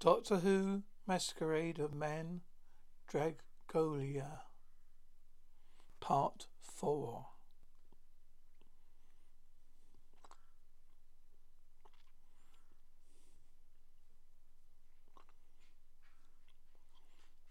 Doctor 0.00 0.38
Who 0.38 0.84
Masquerade 1.06 1.78
of 1.78 1.92
Man 1.92 2.40
Dragolia 3.06 4.40
Part 6.00 6.46
4 6.62 7.26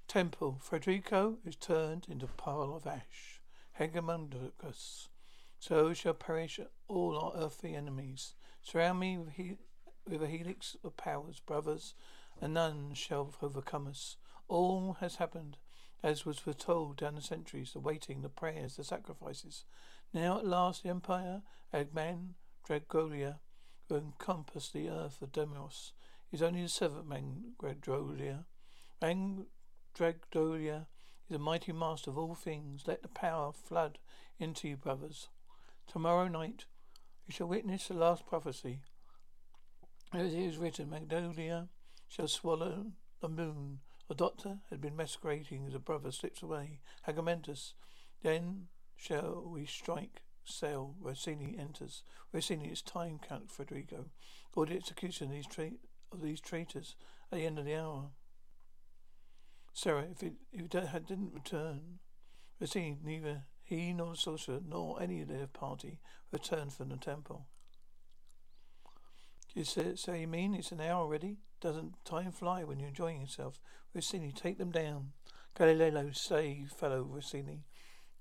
Temple. 0.08 0.60
Frederico 0.60 1.38
is 1.46 1.56
turned 1.56 2.08
into 2.10 2.26
a 2.26 2.30
pile 2.30 2.74
of 2.76 2.88
ash. 2.88 3.42
Hegemondicus. 3.80 5.10
So 5.60 5.94
shall 5.94 6.16
perish 6.16 6.60
all 6.88 7.16
our 7.16 7.32
earthly 7.36 7.76
enemies. 7.76 8.34
Surround 8.64 9.00
me 9.00 9.20
with, 9.20 9.34
he- 9.34 9.60
with 10.08 10.24
a 10.24 10.28
helix 10.28 10.76
of 10.84 10.98
powers, 10.98 11.40
brothers, 11.40 11.94
and 12.42 12.54
none 12.54 12.94
shall 12.94 13.34
overcome 13.42 13.88
us. 13.88 14.18
All 14.48 14.98
has 15.00 15.16
happened 15.16 15.58
as 16.02 16.26
was 16.26 16.40
foretold 16.40 16.98
down 16.98 17.16
the 17.16 17.22
centuries, 17.22 17.74
the 17.74 17.80
waiting, 17.80 18.22
the 18.22 18.30
prayers, 18.30 18.76
the 18.76 18.84
sacrifices. 18.84 19.66
Now 20.14 20.40
at 20.40 20.46
last 20.46 20.84
the 20.84 20.90
Empire, 20.90 21.42
Agman, 21.74 22.36
Dragolia, 22.68 23.40
will 23.90 23.98
encompass 23.98 24.70
the 24.70 24.90
earth 24.90 25.22
of 25.22 25.32
Demos. 25.32 25.94
Is 26.32 26.42
only 26.42 26.62
the 26.62 26.70
seventh 26.70 27.08
man, 27.08 27.54
Dragolia. 27.62 28.46
Man 29.02 29.48
Dragolia 29.98 30.86
is 31.28 31.36
a 31.36 31.40
mighty 31.40 31.72
master 31.72 32.12
of 32.12 32.18
all 32.18 32.36
things. 32.36 32.84
Let 32.86 33.02
the 33.02 33.08
power 33.08 33.52
flood 33.52 33.98
into 34.40 34.68
you, 34.68 34.78
brothers. 34.78 35.28
Tomorrow 35.88 36.28
night 36.28 36.66
you 37.28 37.34
shall 37.34 37.48
witness 37.48 37.88
the 37.88 37.96
last 37.96 38.26
prophecy. 38.28 38.82
As 40.14 40.34
it 40.34 40.40
is 40.40 40.58
written, 40.58 40.90
Magnolia 40.90 41.68
shall 42.10 42.28
swallow 42.28 42.88
the 43.22 43.30
moon. 43.30 43.80
The 44.10 44.16
doctor 44.16 44.58
had 44.70 44.82
been 44.82 44.96
masquerading 44.96 45.68
as 45.68 45.76
a 45.76 45.80
brother 45.80 46.12
slips 46.12 46.42
away. 46.42 46.80
Agamentus, 47.08 47.76
then 48.24 48.68
shall 48.98 49.48
we 49.48 49.66
strike 49.66 50.24
sail. 50.44 50.96
Rossini 51.00 51.56
enters. 51.58 52.04
Rossini, 52.34 52.70
it's 52.70 52.82
time, 52.82 53.20
Count 53.20 53.52
Federico. 53.52 54.06
Order 54.56 54.74
execution 54.74 55.28
of 55.28 55.34
these, 55.34 55.48
tra- 55.48 55.72
of 56.12 56.22
these 56.22 56.42
traitors 56.42 56.96
at 57.32 57.38
the 57.38 57.46
end 57.46 57.60
of 57.60 57.66
the 57.66 57.76
hour. 57.76 58.10
Sarah, 59.74 60.08
if 60.12 60.24
it, 60.24 60.34
if 60.52 60.74
it 60.74 61.08
didn't 61.08 61.34
return, 61.34 62.00
Rossini, 62.60 62.98
neither 63.04 63.44
he 63.62 63.94
nor 63.94 64.12
the 64.12 64.18
sorcerer 64.18 64.60
nor 64.68 65.00
any 65.02 65.22
of 65.22 65.28
their 65.28 65.46
party 65.46 66.00
returned 66.32 66.74
from 66.74 66.90
the 66.90 66.98
temple. 66.98 67.46
Do 69.54 69.60
you 69.60 69.66
say, 69.66 69.96
say 69.96 70.22
you 70.22 70.28
mean 70.28 70.54
it's 70.54 70.72
an 70.72 70.80
hour 70.80 71.02
already? 71.02 71.38
Doesn't 71.60 72.06
time 72.06 72.32
fly 72.32 72.64
when 72.64 72.80
you're 72.80 72.90
enjoying 72.90 73.22
yourself? 73.22 73.60
Rossini, 73.96 74.32
take 74.32 74.60
them 74.60 74.72
down. 74.72 75.14
Galileo, 75.58 76.12
say, 76.12 76.68
fellow 76.78 77.02
Rossini. 77.02 77.64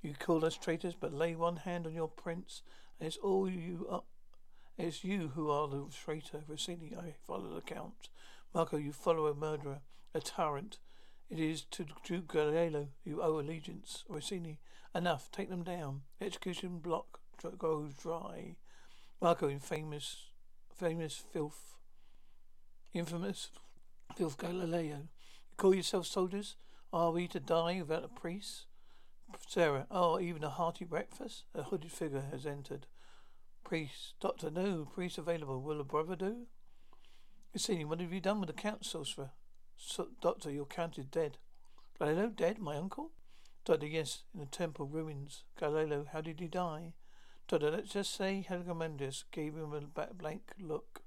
You 0.00 0.14
call 0.18 0.44
us 0.44 0.56
traitors, 0.56 0.94
but 0.98 1.12
lay 1.12 1.34
one 1.34 1.56
hand 1.56 1.86
on 1.86 1.92
your 1.92 2.08
prince, 2.08 2.62
and 2.98 3.06
it's 3.06 3.18
all 3.18 3.48
you 3.48 3.86
are. 3.90 4.04
It's 4.78 5.04
you 5.04 5.32
who 5.34 5.50
are 5.50 5.68
the 5.68 5.86
traitor. 5.90 6.44
Rossini, 6.48 6.94
I 6.96 7.14
follow 7.26 7.54
the 7.54 7.60
count. 7.60 8.08
Marco, 8.54 8.78
you 8.78 8.92
follow 8.92 9.26
a 9.26 9.34
murderer, 9.34 9.80
a 10.14 10.20
tyrant. 10.20 10.78
It 11.28 11.38
is 11.38 11.62
to 11.72 11.84
Duke 12.04 12.28
Galileo 12.28 12.88
you 13.04 13.20
owe 13.20 13.38
allegiance. 13.38 14.04
Rossini, 14.08 14.60
enough. 14.94 15.30
Take 15.30 15.50
them 15.50 15.62
down. 15.62 16.02
Execution 16.22 16.78
block 16.78 17.20
goes 17.58 17.92
dry. 17.94 18.56
Marco, 19.20 19.48
in 19.48 19.60
famous, 20.78 21.22
filth. 21.32 21.74
Infamous 22.94 23.50
filth 24.16 24.38
Galileo. 24.38 24.96
You 25.50 25.56
call 25.56 25.74
yourself 25.74 26.06
soldiers? 26.06 26.56
Are 26.92 27.10
we 27.10 27.26
to 27.28 27.40
die 27.40 27.80
without 27.80 28.04
a 28.04 28.08
priest? 28.08 28.66
Sarah, 29.46 29.86
oh, 29.90 30.18
even 30.20 30.44
a 30.44 30.48
hearty 30.48 30.84
breakfast? 30.84 31.44
A 31.54 31.64
hooded 31.64 31.92
figure 31.92 32.24
has 32.30 32.46
entered. 32.46 32.86
Priest, 33.64 34.14
doctor, 34.20 34.50
no, 34.50 34.88
priest 34.94 35.18
available. 35.18 35.60
Will 35.60 35.80
a 35.80 35.84
brother 35.84 36.16
do? 36.16 36.46
Rossini, 37.54 37.84
what 37.84 38.00
have 38.00 38.12
you 38.12 38.20
done 38.20 38.40
with 38.40 38.46
the 38.46 38.54
count, 38.54 38.86
sorcerer? 38.86 39.30
So, 39.76 40.08
doctor, 40.22 40.50
your 40.50 40.64
count 40.64 40.96
is 40.96 41.06
dead. 41.06 41.38
Galileo 41.98 42.28
dead, 42.28 42.58
my 42.58 42.76
uncle? 42.76 43.10
Doctor, 43.64 43.86
yes, 43.86 44.22
in 44.32 44.40
the 44.40 44.46
temple 44.46 44.86
ruins. 44.86 45.44
Galileo, 45.58 46.06
how 46.12 46.20
did 46.20 46.40
he 46.40 46.46
die? 46.46 46.94
Doctor, 47.48 47.70
let's 47.70 47.92
just 47.92 48.14
say 48.14 48.44
Helgamandus 48.46 49.24
gave 49.32 49.54
him 49.54 49.72
a 49.72 50.12
blank 50.12 50.52
look. 50.60 51.00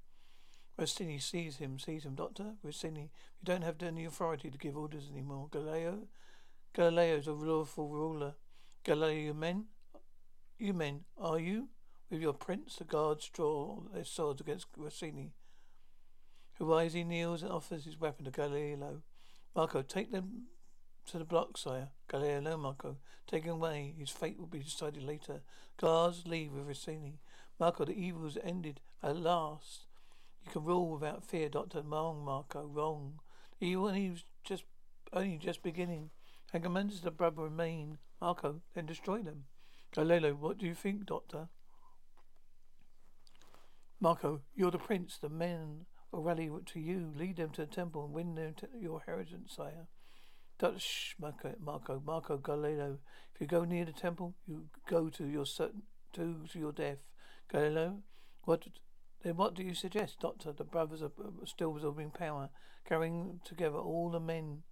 Rossini 0.76 1.20
sees 1.20 1.58
him, 1.58 1.78
sees 1.78 2.04
him, 2.04 2.16
Doctor. 2.16 2.54
Rossini, 2.64 3.02
you 3.02 3.44
don't 3.44 3.62
have 3.62 3.80
any 3.80 4.04
authority 4.04 4.50
to 4.50 4.58
give 4.58 4.76
orders 4.76 5.08
anymore. 5.08 5.46
Galileo? 5.52 6.08
Galileo 6.74 7.18
is 7.18 7.28
a 7.28 7.32
lawful 7.32 7.88
ruler. 7.88 8.34
Galileo, 8.82 9.26
you 9.26 9.34
men? 9.34 9.66
You 10.58 10.74
men, 10.74 11.04
are 11.16 11.38
you? 11.38 11.68
With 12.10 12.20
your 12.20 12.34
prince, 12.34 12.74
the 12.74 12.84
guards 12.84 13.30
draw 13.32 13.82
their 13.94 14.04
swords 14.04 14.40
against 14.40 14.66
Rossini. 14.76 15.34
Who 16.54 16.66
wisely 16.66 17.04
kneels 17.04 17.44
and 17.44 17.52
offers 17.52 17.84
his 17.84 18.00
weapon 18.00 18.24
to 18.24 18.32
Galileo. 18.32 19.02
Marco, 19.54 19.82
take 19.82 20.10
them 20.10 20.46
to 21.06 21.18
the 21.18 21.24
block, 21.24 21.56
sire. 21.56 21.88
Galileo, 22.08 22.56
Marco. 22.56 22.96
Taken 23.26 23.50
away. 23.50 23.94
His 23.98 24.10
fate 24.10 24.38
will 24.38 24.46
be 24.46 24.60
decided 24.60 25.02
later. 25.02 25.42
Guards 25.78 26.24
leave 26.26 26.52
with 26.52 26.66
Rossini. 26.66 27.20
Marco, 27.58 27.84
the 27.84 27.92
evil 27.92 28.26
is 28.26 28.38
ended 28.42 28.80
at 29.02 29.16
last. 29.16 29.86
You 30.44 30.52
can 30.52 30.64
rule 30.64 30.90
without 30.90 31.24
fear, 31.24 31.48
Doctor. 31.48 31.82
Wrong, 31.82 32.24
Marco. 32.24 32.64
Wrong. 32.66 33.20
The 33.58 33.66
evil 33.66 33.84
was 33.84 34.24
just 34.44 34.64
only 35.12 35.38
just 35.38 35.62
beginning. 35.62 36.10
Agamemnon's 36.54 37.00
the 37.00 37.10
brother 37.10 37.42
remain. 37.42 37.98
Marco, 38.20 38.60
then 38.74 38.86
destroy 38.86 39.22
them. 39.22 39.44
Galileo, 39.94 40.34
what 40.34 40.58
do 40.58 40.66
you 40.66 40.74
think, 40.74 41.06
Doctor? 41.06 41.48
Marco, 44.00 44.40
you're 44.54 44.70
the 44.70 44.78
prince. 44.78 45.18
The 45.18 45.28
men 45.28 45.86
will 46.10 46.22
rally 46.22 46.50
to 46.66 46.80
you. 46.80 47.12
Lead 47.16 47.36
them 47.36 47.50
to 47.50 47.62
the 47.62 47.66
temple 47.66 48.04
and 48.04 48.12
win 48.12 48.54
your 48.80 49.00
inheritance, 49.00 49.54
sire. 49.56 49.86
Shh, 50.78 51.14
Marco, 51.20 51.54
Marco, 51.60 52.02
Marco, 52.04 52.36
Galileo. 52.38 52.98
If 53.34 53.40
you 53.40 53.46
go 53.46 53.64
near 53.64 53.84
the 53.84 53.92
temple, 53.92 54.34
you 54.46 54.66
go 54.88 55.08
to 55.08 55.24
your 55.24 55.46
certain 55.46 55.82
to, 56.14 56.44
to 56.52 56.58
your 56.58 56.72
death. 56.72 56.98
Galileo, 57.50 58.02
what 58.44 58.66
Then 59.22 59.36
what 59.36 59.54
do 59.54 59.62
you 59.62 59.74
suggest, 59.74 60.20
Doctor? 60.20 60.52
The 60.52 60.64
brothers 60.64 61.02
are 61.02 61.12
uh, 61.18 61.44
still 61.44 61.72
absorbing 61.72 62.10
power, 62.10 62.50
carrying 62.88 63.40
together 63.44 63.78
all 63.78 64.10
the 64.10 64.20
men. 64.20 64.62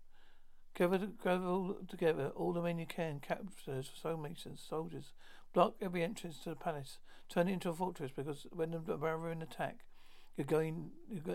Gather, 0.75 1.09
gather 1.23 1.45
all 1.45 1.77
together, 1.89 2.31
all 2.37 2.53
the 2.53 2.63
men 2.63 2.79
you 2.79 2.87
can, 2.87 3.21
captors, 3.21 3.91
stonemasons, 3.95 4.65
soldiers. 4.69 5.13
Block 5.53 5.75
every 5.81 6.05
entrance 6.05 6.39
to 6.41 6.51
the 6.51 6.57
palace. 6.57 6.99
Turn 7.29 7.49
it 7.49 7.55
into 7.55 7.71
a 7.71 7.75
fortress 7.75 8.13
because 8.15 8.47
when 8.51 8.71
the 8.71 8.79
barbarian 8.79 9.43
attack, 9.43 9.81
you're 10.37 10.47
going, 10.47 10.91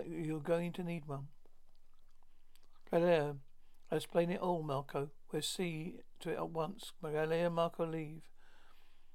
you're 0.06 0.40
going 0.40 0.72
to 0.72 0.82
need 0.82 1.06
one. 1.06 1.28
Galileo, 2.90 3.36
I 3.90 3.96
explain 3.96 4.30
it 4.30 4.40
all, 4.40 4.62
Marco. 4.62 5.10
We'll 5.32 5.42
see 5.42 6.00
to 6.20 6.30
it 6.30 6.36
at 6.36 6.50
once. 6.50 6.92
And 7.02 7.54
Marco 7.54 7.86
leave. 7.86 8.22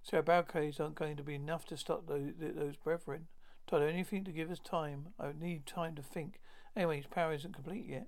So 0.03 0.21
barricades 0.21 0.79
aren't 0.79 0.95
going 0.95 1.17
to 1.17 1.23
be 1.23 1.35
enough 1.35 1.65
to 1.67 1.77
stop 1.77 2.07
those, 2.07 2.31
those 2.39 2.75
brethren. 2.77 3.27
Told 3.67 3.83
anything 3.83 4.23
to 4.23 4.31
give 4.31 4.49
us 4.49 4.59
time. 4.59 5.09
I 5.19 5.31
need 5.39 5.65
time 5.65 5.95
to 5.95 6.01
think. 6.01 6.39
Anyway, 6.75 6.97
his 6.97 7.07
power 7.07 7.33
isn't 7.33 7.55
complete 7.55 7.85
yet. 7.87 8.07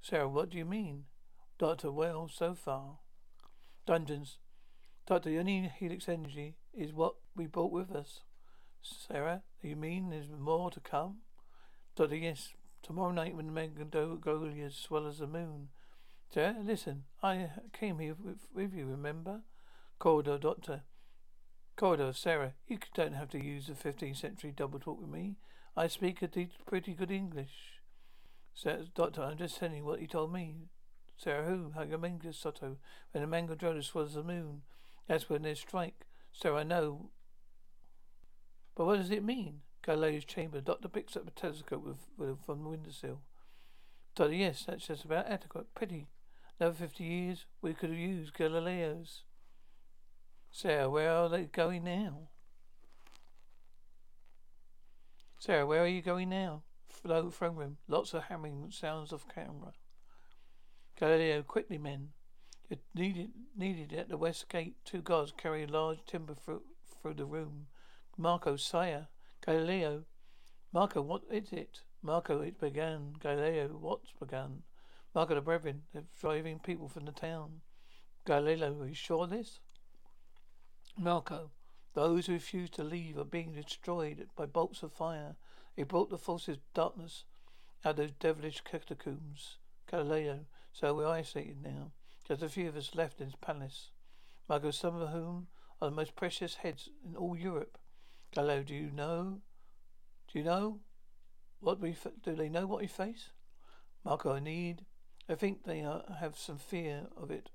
Sarah, 0.00 0.28
what 0.28 0.50
do 0.50 0.58
you 0.58 0.64
mean? 0.64 1.04
Doctor, 1.58 1.90
well, 1.92 2.28
so 2.32 2.54
far. 2.54 2.98
Dungeons. 3.86 4.38
Doctor, 5.06 5.30
the 5.30 5.38
only 5.38 5.70
helix 5.78 6.08
energy 6.08 6.56
is 6.74 6.92
what 6.92 7.14
we 7.36 7.46
brought 7.46 7.72
with 7.72 7.90
us. 7.90 8.20
Sarah, 8.82 9.42
do 9.60 9.68
you 9.68 9.76
mean 9.76 10.10
there's 10.10 10.28
more 10.28 10.70
to 10.70 10.80
come? 10.80 11.18
Doctor, 11.96 12.16
yes. 12.16 12.50
Tomorrow 12.82 13.12
night 13.12 13.34
when 13.34 13.46
the 13.46 13.52
Magnolia 13.52 14.70
swallows 14.70 15.18
the 15.18 15.26
moon. 15.26 15.68
Sarah, 16.32 16.56
listen, 16.62 17.04
I 17.22 17.48
came 17.72 17.98
here 17.98 18.14
with, 18.22 18.48
with 18.54 18.74
you, 18.74 18.86
remember? 18.86 19.40
Corridor, 19.98 20.36
Doctor. 20.38 20.82
Corridor, 21.74 22.12
Sarah, 22.12 22.52
you 22.66 22.78
don't 22.94 23.14
have 23.14 23.30
to 23.30 23.42
use 23.42 23.66
the 23.66 23.72
15th 23.72 24.16
century 24.16 24.52
double 24.54 24.78
talk 24.78 25.00
with 25.00 25.08
me. 25.08 25.36
I 25.74 25.86
speak 25.86 26.20
a 26.22 26.28
pretty 26.66 26.92
good 26.92 27.10
English. 27.10 27.80
Sarah, 28.52 28.84
Doctor, 28.94 29.22
I'm 29.22 29.38
just 29.38 29.58
telling 29.58 29.78
you 29.78 29.84
what 29.84 30.00
he 30.00 30.06
told 30.06 30.32
me. 30.32 30.68
Sarah, 31.16 31.46
who? 31.46 31.72
Hagaminga 31.76 32.34
Soto. 32.34 32.76
When 33.12 33.22
the 33.22 33.26
Mango 33.26 33.54
Drones 33.54 33.94
was 33.94 34.14
the 34.14 34.22
moon. 34.22 34.62
That's 35.08 35.30
when 35.30 35.42
they 35.42 35.54
strike. 35.54 36.04
Sarah, 36.32 36.58
I 36.58 36.62
know. 36.62 37.10
But 38.76 38.84
what 38.84 38.98
does 38.98 39.10
it 39.10 39.24
mean? 39.24 39.60
Galileo's 39.82 40.24
chamber. 40.24 40.60
Doctor 40.60 40.88
picks 40.88 41.16
up 41.16 41.26
a 41.26 41.30
telescope 41.30 41.84
with, 41.84 42.06
with, 42.18 42.44
from 42.44 42.64
the 42.64 42.68
windowsill. 42.68 43.22
Doctor, 44.14 44.34
yes, 44.34 44.64
that's 44.66 44.86
just 44.86 45.04
about 45.04 45.26
adequate. 45.26 45.74
Pity. 45.74 46.06
Another 46.60 46.74
fifty 46.74 47.04
years, 47.04 47.46
we 47.62 47.72
could 47.72 47.90
have 47.90 47.98
used 47.98 48.34
Galileo's. 48.34 49.22
Sarah, 50.50 50.90
where 50.90 51.12
are 51.12 51.28
they 51.28 51.44
going 51.44 51.84
now? 51.84 52.30
Sarah, 55.38 55.66
where 55.66 55.82
are 55.84 55.88
you 55.88 56.02
going 56.02 56.30
now? 56.30 56.62
Flow 56.88 57.30
throne 57.30 57.54
room. 57.54 57.76
Lots 57.86 58.12
of 58.12 58.24
hammering 58.24 58.70
sounds 58.70 59.12
off 59.12 59.26
camera. 59.32 59.72
Galileo, 60.98 61.42
quickly, 61.42 61.78
men. 61.78 62.08
You're 62.68 62.80
needed, 62.92 63.30
needed 63.56 63.92
at 63.92 64.08
the 64.08 64.16
west 64.16 64.48
gate. 64.48 64.74
Two 64.84 65.00
guards 65.00 65.32
carry 65.36 65.64
large 65.64 66.04
timber 66.06 66.34
through, 66.34 66.62
through 67.00 67.14
the 67.14 67.24
room. 67.24 67.68
Marco, 68.16 68.56
sire. 68.56 69.06
Galileo. 69.46 70.04
Marco, 70.72 71.00
what 71.00 71.22
is 71.30 71.52
it? 71.52 71.82
Marco, 72.02 72.40
it 72.40 72.60
began. 72.60 73.12
Galileo, 73.20 73.68
what's 73.68 74.10
begun? 74.18 74.64
Marco, 75.18 75.34
the 75.34 75.40
brethren, 75.40 75.82
they're 75.92 76.04
driving 76.20 76.60
people 76.60 76.86
from 76.86 77.04
the 77.04 77.10
town. 77.10 77.62
Galileo, 78.24 78.82
are 78.82 78.86
you 78.86 78.94
sure 78.94 79.24
of 79.24 79.30
this? 79.30 79.58
Marco, 80.96 81.50
those 81.94 82.26
who 82.26 82.34
refuse 82.34 82.70
to 82.70 82.84
leave 82.84 83.18
are 83.18 83.24
being 83.24 83.50
destroyed 83.50 84.28
by 84.36 84.46
bolts 84.46 84.84
of 84.84 84.92
fire. 84.92 85.34
They 85.74 85.82
brought 85.82 86.10
the 86.10 86.18
forces 86.18 86.58
of 86.58 86.72
darkness 86.72 87.24
out 87.84 87.90
of 87.90 87.96
those 87.96 88.12
devilish 88.12 88.60
catacombs. 88.60 89.56
Galileo, 89.90 90.46
so 90.72 90.94
we're 90.94 91.08
isolated 91.08 91.64
now. 91.64 91.90
Just 92.28 92.42
a 92.42 92.48
few 92.48 92.68
of 92.68 92.76
us 92.76 92.94
left 92.94 93.20
in 93.20 93.26
this 93.26 93.34
palace. 93.40 93.90
Marco, 94.48 94.70
some 94.70 95.02
of 95.02 95.08
whom 95.08 95.48
are 95.82 95.90
the 95.90 95.96
most 95.96 96.14
precious 96.14 96.54
heads 96.54 96.90
in 97.04 97.16
all 97.16 97.36
Europe. 97.36 97.76
Galileo, 98.32 98.62
do 98.62 98.72
you 98.72 98.92
know? 98.92 99.40
Do 100.32 100.38
you 100.38 100.44
know 100.44 100.78
what 101.58 101.80
we 101.80 101.90
f- 101.90 102.06
do? 102.22 102.36
They 102.36 102.48
know 102.48 102.68
what 102.68 102.82
we 102.82 102.86
face. 102.86 103.30
Marco, 104.04 104.32
I 104.32 104.38
need. 104.38 104.84
I 105.28 105.34
think 105.34 105.64
they 105.64 105.82
are, 105.82 106.02
have 106.20 106.38
some 106.38 106.58
fear 106.58 107.06
of 107.16 107.30
it. 107.30 107.50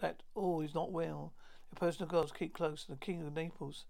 That 0.00 0.22
oh, 0.36 0.42
all 0.42 0.60
is 0.60 0.74
not 0.74 0.92
well. 0.92 1.32
The 1.70 1.76
personal 1.76 2.08
gods 2.08 2.32
keep 2.32 2.54
close. 2.54 2.84
To 2.84 2.92
the 2.92 2.98
king 2.98 3.22
of 3.22 3.34
Naples 3.34 3.86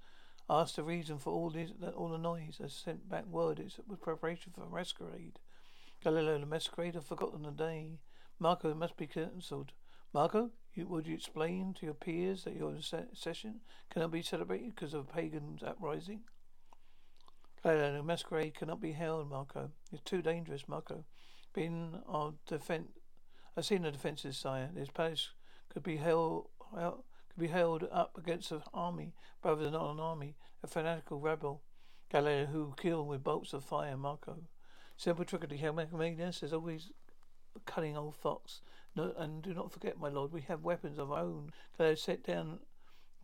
asked 0.48 0.76
the 0.76 0.82
reason 0.84 1.18
for 1.18 1.32
all 1.32 1.50
this, 1.50 1.70
all 1.96 2.08
the 2.08 2.18
noise. 2.18 2.60
I 2.62 2.68
sent 2.68 3.08
back 3.08 3.26
word 3.26 3.58
it 3.58 3.72
was 3.88 3.98
preparation 4.00 4.52
for 4.54 4.62
a 4.62 4.70
masquerade. 4.70 5.38
Galileo, 6.02 6.38
the 6.38 6.46
masquerade, 6.46 6.96
I've 6.96 7.06
forgotten 7.06 7.42
the 7.42 7.50
day. 7.50 7.98
Marco, 8.38 8.74
must 8.74 8.96
be 8.96 9.06
cancelled. 9.06 9.72
Marco, 10.12 10.50
you, 10.74 10.86
would 10.86 11.06
you 11.06 11.14
explain 11.14 11.74
to 11.74 11.86
your 11.86 11.94
peers 11.94 12.44
that 12.44 12.54
your 12.56 12.76
session 13.14 13.60
cannot 13.90 14.12
be 14.12 14.22
celebrated 14.22 14.74
because 14.74 14.94
of 14.94 15.00
a 15.00 15.12
pagan 15.12 15.58
uprising? 15.66 16.20
Galileo, 17.62 17.96
the 17.96 18.02
masquerade 18.02 18.54
cannot 18.54 18.80
be 18.80 18.92
held, 18.92 19.30
Marco. 19.30 19.70
It's 19.90 20.02
too 20.02 20.20
dangerous, 20.20 20.68
Marco. 20.68 21.04
Been 21.54 22.00
our 22.06 22.34
defense, 22.46 22.88
I've 23.56 23.66
seen 23.66 23.82
the 23.82 23.90
defences, 23.90 24.36
sire. 24.36 24.70
This 24.74 24.90
palace 24.90 25.30
could 25.72 25.82
be 25.82 25.96
held, 25.96 26.48
could 26.72 27.38
be 27.38 27.48
held 27.48 27.88
up 27.92 28.18
against 28.18 28.50
an 28.50 28.62
army, 28.72 29.14
rather 29.44 29.62
than 29.62 29.74
an 29.74 30.00
army, 30.00 30.34
a 30.62 30.66
fanatical 30.66 31.20
rebel. 31.20 31.62
Galileo, 32.10 32.46
who 32.46 32.74
killed 32.76 33.08
with 33.08 33.24
bolts 33.24 33.52
of 33.52 33.64
fire, 33.64 33.96
Marco. 33.96 34.38
Simple 34.96 35.24
trickery, 35.24 35.58
Helmenius 35.58 36.42
is 36.42 36.52
always 36.52 36.90
a 37.56 37.60
cunning 37.60 37.96
old 37.96 38.14
fox. 38.14 38.60
No, 38.94 39.12
and 39.16 39.42
do 39.42 39.54
not 39.54 39.72
forget, 39.72 39.98
my 39.98 40.08
lord, 40.08 40.32
we 40.32 40.42
have 40.42 40.62
weapons 40.62 40.98
of 40.98 41.10
our 41.10 41.20
own. 41.20 41.50
Galileo 41.76 41.96
sat 41.96 42.22
down, 42.22 42.60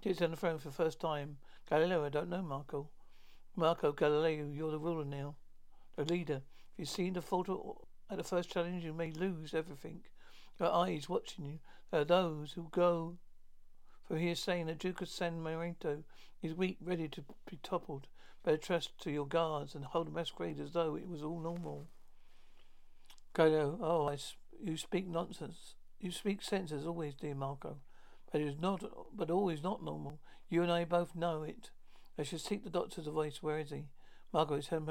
sits 0.03 0.19
down 0.19 0.33
the 0.33 0.37
throne 0.37 0.59
for 0.59 0.69
the 0.69 0.75
first 0.75 1.01
time. 1.01 1.37
Galileo, 1.69 2.05
I 2.05 2.09
don't 2.09 2.29
know, 2.29 2.43
Marco. 2.43 2.89
Marco 3.55 3.93
Galileo, 3.93 4.49
you're 4.53 4.73
the 4.73 4.79
ruler 4.79 5.05
now, 5.05 5.37
the 5.97 6.05
leader. 6.05 6.43
If 6.75 6.79
you 6.79 6.85
see 6.87 7.11
the 7.11 7.23
falter 7.23 7.55
at 8.11 8.17
the 8.17 8.25
first 8.25 8.51
challenge, 8.51 8.85
you 8.85 8.93
may 8.93 9.13
lose 9.13 9.55
everything. 9.55 10.01
Your 10.59 10.73
eyes 10.73 11.09
watching 11.09 11.45
you. 11.45 11.59
Are 11.93 12.05
those 12.05 12.53
who 12.53 12.69
go. 12.71 13.19
For 14.05 14.17
he 14.17 14.31
is 14.31 14.41
saying 14.41 14.67
that 14.67 14.79
Duke 14.79 15.01
of 15.01 15.09
San 15.09 15.43
Marino 15.43 16.05
is 16.43 16.55
weak, 16.55 16.79
ready 16.81 17.09
to 17.09 17.25
be 17.49 17.59
toppled. 17.63 18.09
Better 18.45 18.57
trust 18.57 18.99
to 19.01 19.11
your 19.11 19.27
guards 19.27 19.75
and 19.75 19.85
hold 19.85 20.09
a 20.09 20.11
masquerade 20.11 20.61
as 20.61 20.73
though 20.73 20.95
it 20.97 21.09
was 21.09 21.23
all 21.23 21.41
normal. 21.41 21.89
Galileo, 23.35 23.79
oh, 23.83 24.09
I, 24.09 24.19
you 24.63 24.77
speak 24.77 25.07
nonsense. 25.07 25.75
You 26.01 26.11
speak 26.11 26.43
sense 26.43 26.73
as 26.73 26.87
always, 26.87 27.15
dear 27.15 27.35
Marco. 27.35 27.79
But 28.33 28.41
it 28.41 28.49
is 28.49 28.59
not, 28.59 28.83
but 29.15 29.31
always 29.31 29.63
not 29.63 29.85
normal. 29.85 30.21
You 30.49 30.63
and 30.63 30.73
I 30.73 30.85
both 30.85 31.15
know 31.15 31.43
it. 31.43 31.71
I 32.19 32.23
should 32.23 32.41
seek 32.41 32.65
the 32.65 32.71
doctor's 32.71 33.07
voice. 33.07 33.43
Where 33.43 33.59
is 33.59 33.71
he? 33.71 33.87
Margot 34.33 34.57
is 34.57 34.69
in 34.71 34.87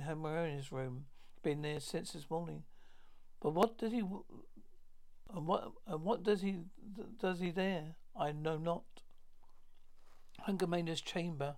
her 0.00 0.14
Hermione's 0.14 0.72
room. 0.72 1.06
Been 1.42 1.62
there 1.62 1.80
since 1.80 2.12
this 2.12 2.30
morning. 2.30 2.64
But 3.40 3.54
what 3.54 3.78
does 3.78 3.92
he? 3.92 4.02
And 5.34 5.46
what? 5.46 5.72
And 5.86 6.02
what 6.02 6.22
does 6.22 6.42
he? 6.42 6.58
Does 7.20 7.40
he 7.40 7.50
there? 7.50 7.96
I 8.18 8.32
know 8.32 8.58
not. 8.58 8.84
Hungermaner's 10.46 11.00
chamber. 11.00 11.56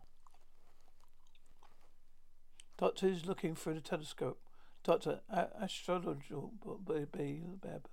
Doctor 2.77 3.09
is 3.09 3.27
looking 3.27 3.55
through 3.55 3.75
the 3.75 3.81
telescope. 3.81 4.41
Doctor, 4.83 5.21
astrological 5.33 6.53
baby, 6.85 7.43
bab. 7.63 7.89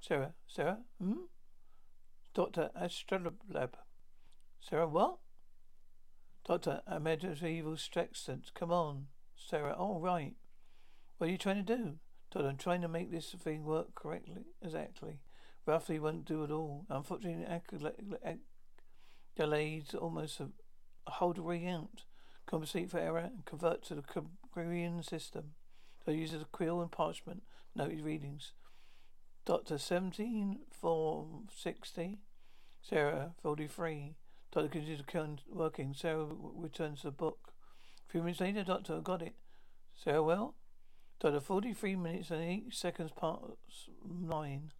Sarah, 0.00 0.34
Sarah, 0.48 0.78
hmm? 1.00 1.26
Doctor, 2.34 2.70
astrolabe. 2.74 3.76
Sarah, 4.60 4.88
what? 4.88 5.18
Doctor, 6.46 6.82
imaginative 6.90 7.44
evil 7.44 7.76
sextant. 7.76 8.50
Come 8.54 8.72
on, 8.72 9.06
Sarah. 9.36 9.74
All 9.74 10.00
right. 10.00 10.34
What 11.18 11.28
are 11.28 11.30
you 11.30 11.38
trying 11.38 11.64
to 11.64 11.76
do? 11.76 11.98
Doctor, 12.30 12.48
I'm 12.48 12.56
trying 12.56 12.82
to 12.82 12.88
make 12.88 13.10
this 13.10 13.30
thing 13.30 13.64
work 13.64 13.94
correctly. 13.94 14.44
Exactly. 14.62 15.20
Roughly 15.66 15.98
won't 15.98 16.24
do 16.24 16.44
at 16.44 16.50
all. 16.50 16.86
Unfortunately, 16.88 17.44
accolades 19.38 19.94
uh, 19.94 19.98
almost 19.98 20.40
a, 20.40 20.50
whole 21.06 21.32
degree 21.32 21.66
out 21.66 22.04
compensate 22.50 22.90
for 22.90 22.98
error, 22.98 23.18
and 23.18 23.44
convert 23.44 23.84
to 23.84 23.94
the 23.94 24.04
Korean 24.52 25.02
system. 25.02 25.52
So 26.04 26.10
uses 26.10 26.42
a 26.42 26.46
quill 26.46 26.80
and 26.80 26.90
parchment, 26.90 27.42
Note 27.76 27.88
noted 27.88 28.04
readings. 28.04 28.52
Doctor 29.44 29.78
17 29.78 30.58
for 30.70 31.26
60. 31.56 32.18
Sarah 32.82 33.32
43. 33.42 34.16
Doctor 34.50 34.68
continues 34.68 35.02
working. 35.48 35.94
Sarah 35.94 36.26
returns 36.28 37.02
the 37.02 37.12
book. 37.12 37.52
A 38.08 38.10
few 38.10 38.22
minutes 38.22 38.40
later, 38.40 38.64
Doctor 38.64 39.00
got 39.00 39.22
it. 39.22 39.34
Sarah 39.94 40.22
well? 40.22 40.56
Doctor 41.20 41.40
43 41.40 41.96
minutes 41.96 42.30
and 42.30 42.42
8 42.42 42.74
seconds 42.74 43.10
past 43.14 43.90
9. 44.08 44.72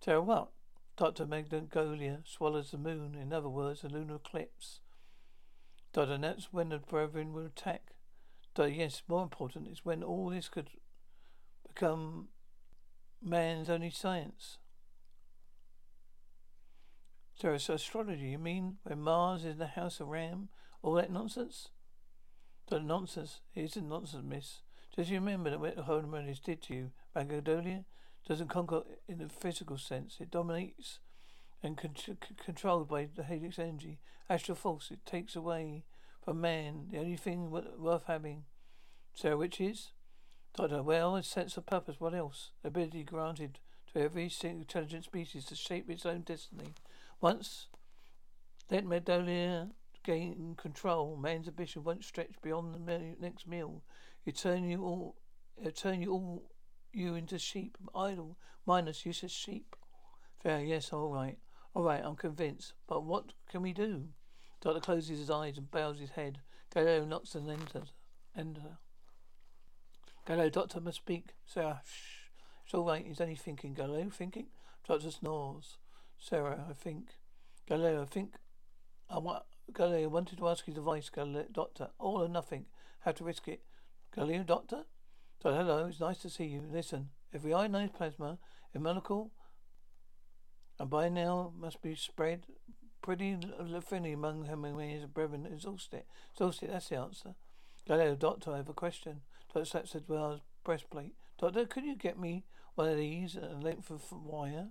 Tell 0.00 0.22
what? 0.22 0.48
Doctor 0.96 1.26
Magnolia 1.26 2.20
swallows 2.24 2.70
the 2.70 2.78
moon. 2.78 3.14
In 3.14 3.32
other 3.34 3.50
words, 3.50 3.84
a 3.84 3.88
lunar 3.88 4.16
eclipse. 4.16 4.80
Doctor, 5.92 6.14
and 6.14 6.24
that's 6.24 6.50
when 6.50 6.70
the 6.70 6.78
brethren 6.78 7.34
will 7.34 7.44
attack. 7.44 7.92
Doctor, 8.54 8.72
yes, 8.72 9.02
more 9.06 9.22
important 9.22 9.68
is 9.68 9.84
when 9.84 10.02
all 10.02 10.30
this 10.30 10.48
could 10.48 10.70
become 11.68 12.28
man's 13.22 13.68
only 13.68 13.90
science. 13.90 14.56
So 17.34 17.52
it's 17.52 17.68
astrology, 17.68 18.28
you 18.28 18.38
mean? 18.38 18.78
When 18.84 19.00
Mars 19.00 19.40
is 19.44 19.52
in 19.52 19.58
the 19.58 19.66
house 19.66 20.00
of 20.00 20.08
Ram? 20.08 20.48
All 20.82 20.94
that 20.94 21.12
nonsense? 21.12 21.68
The 22.68 22.80
nonsense. 22.80 23.40
It 23.54 23.64
isn't 23.64 23.88
nonsense, 23.88 24.24
miss. 24.26 24.60
Just 24.96 25.10
remember 25.10 25.50
that 25.50 25.60
what 25.60 25.76
Hormones 25.76 26.40
did 26.40 26.62
to 26.62 26.74
you. 26.74 26.90
Magnolia 27.14 27.84
doesn't 28.26 28.48
conquer 28.48 28.82
in 29.08 29.18
the 29.18 29.28
physical 29.28 29.76
sense. 29.76 30.16
It 30.20 30.30
dominates 30.30 31.00
and 31.62 31.76
con- 31.76 31.94
controlled 32.42 32.88
by 32.88 33.08
the 33.14 33.24
helix 33.24 33.58
energy. 33.58 33.98
Astral 34.30 34.56
force. 34.56 34.90
It 34.90 35.04
takes 35.04 35.36
away 35.36 35.84
from 36.24 36.40
man 36.40 36.86
the 36.90 36.98
only 36.98 37.16
thing 37.16 37.50
worth 37.50 38.04
having. 38.06 38.44
So 39.14 39.36
which 39.36 39.60
is? 39.60 39.90
Doctor, 40.56 40.82
well, 40.82 41.16
a 41.16 41.22
sense 41.22 41.56
of 41.56 41.66
purpose. 41.66 41.96
What 41.98 42.14
else? 42.14 42.50
Ability 42.62 43.04
granted 43.04 43.58
to 43.92 44.00
every 44.00 44.28
single 44.28 44.60
intelligent 44.60 45.04
species 45.04 45.44
to 45.46 45.54
shape 45.54 45.90
its 45.90 46.06
own 46.06 46.22
destiny. 46.22 46.74
Once 47.20 47.66
let 48.70 48.86
Magnolia 48.86 49.70
gain 50.04 50.54
control, 50.56 51.16
man's 51.16 51.48
ambition 51.48 51.82
won't 51.82 52.04
stretch 52.04 52.34
beyond 52.42 52.74
the 52.74 53.16
next 53.20 53.46
meal. 53.46 53.82
You 54.24 54.32
turn 54.32 54.68
you 54.68 54.84
all, 54.84 55.16
you 55.60 55.70
turn 55.70 56.00
you 56.00 56.12
all 56.12 56.50
you 56.92 57.14
into 57.14 57.38
sheep, 57.38 57.76
idle, 57.94 58.36
mindless, 58.66 59.04
useless 59.04 59.32
sheep. 59.32 59.74
Fair, 60.42 60.60
yes, 60.60 60.92
all 60.92 61.12
right, 61.12 61.38
all 61.74 61.82
right. 61.82 62.02
I'm 62.04 62.16
convinced. 62.16 62.74
But 62.86 63.04
what 63.04 63.32
can 63.50 63.62
we 63.62 63.72
do? 63.72 64.08
Doctor 64.60 64.80
closes 64.80 65.18
his 65.18 65.30
eyes 65.30 65.58
and 65.58 65.70
bows 65.70 65.98
his 65.98 66.10
head. 66.10 66.38
Galileo 66.72 67.04
knocks 67.04 67.34
and 67.34 67.50
enters. 67.50 67.92
Enter. 68.36 68.78
Galileo, 70.26 70.50
Doctor 70.50 70.80
must 70.80 70.98
speak. 70.98 71.34
Sarah, 71.46 71.82
shh. 71.84 72.30
It's 72.64 72.74
all 72.74 72.86
right. 72.86 73.04
He's 73.06 73.20
only 73.20 73.36
thinking. 73.36 73.74
Galileo, 73.74 74.08
thinking. 74.08 74.46
Doctor 74.86 75.10
snores. 75.10 75.78
Sarah, 76.18 76.64
I 76.68 76.72
think. 76.72 77.16
Galileo, 77.68 78.02
I 78.02 78.06
think. 78.06 78.34
I 79.10 79.18
want. 79.18 79.42
Galileo 79.72 80.08
wanted 80.08 80.38
to 80.38 80.48
ask 80.48 80.64
his 80.64 80.76
advice, 80.76 81.08
Galileo, 81.10 81.46
Doctor. 81.50 81.88
All 81.98 82.22
or 82.22 82.28
nothing. 82.28 82.66
Have 83.00 83.16
to 83.16 83.24
risk 83.24 83.48
it. 83.48 83.62
Galileo, 84.14 84.42
Doctor? 84.42 84.84
Doctor, 85.42 85.58
hello. 85.58 85.86
It's 85.86 86.00
nice 86.00 86.18
to 86.18 86.30
see 86.30 86.44
you. 86.44 86.62
Listen. 86.70 87.10
Every 87.32 87.52
ionized 87.52 87.94
plasma, 87.94 88.38
a 88.72 88.78
molecule, 88.78 89.32
and 90.78 90.88
by 90.88 91.08
now 91.08 91.52
must 91.58 91.82
be 91.82 91.96
spread 91.96 92.46
pretty 93.02 93.36
thinly 93.80 94.12
among 94.12 94.44
his 94.78 95.06
brethren. 95.06 95.44
Exhausted. 95.44 96.04
Exhausted, 96.32 96.70
that's 96.70 96.90
the 96.90 96.96
answer. 96.96 97.34
Galileo, 97.88 98.14
Doctor, 98.14 98.52
I 98.52 98.58
have 98.58 98.68
a 98.68 98.72
question. 98.72 99.22
Doctor 99.52 99.64
Slap 99.64 99.88
said, 99.88 100.04
well, 100.06 100.42
breastplate. 100.62 101.16
Doctor, 101.36 101.66
could 101.66 101.84
you 101.84 101.96
get 101.96 102.20
me 102.20 102.44
one 102.76 102.88
of 102.88 102.98
these, 102.98 103.34
a 103.34 103.58
length 103.60 103.90
of 103.90 104.04
wire? 104.12 104.68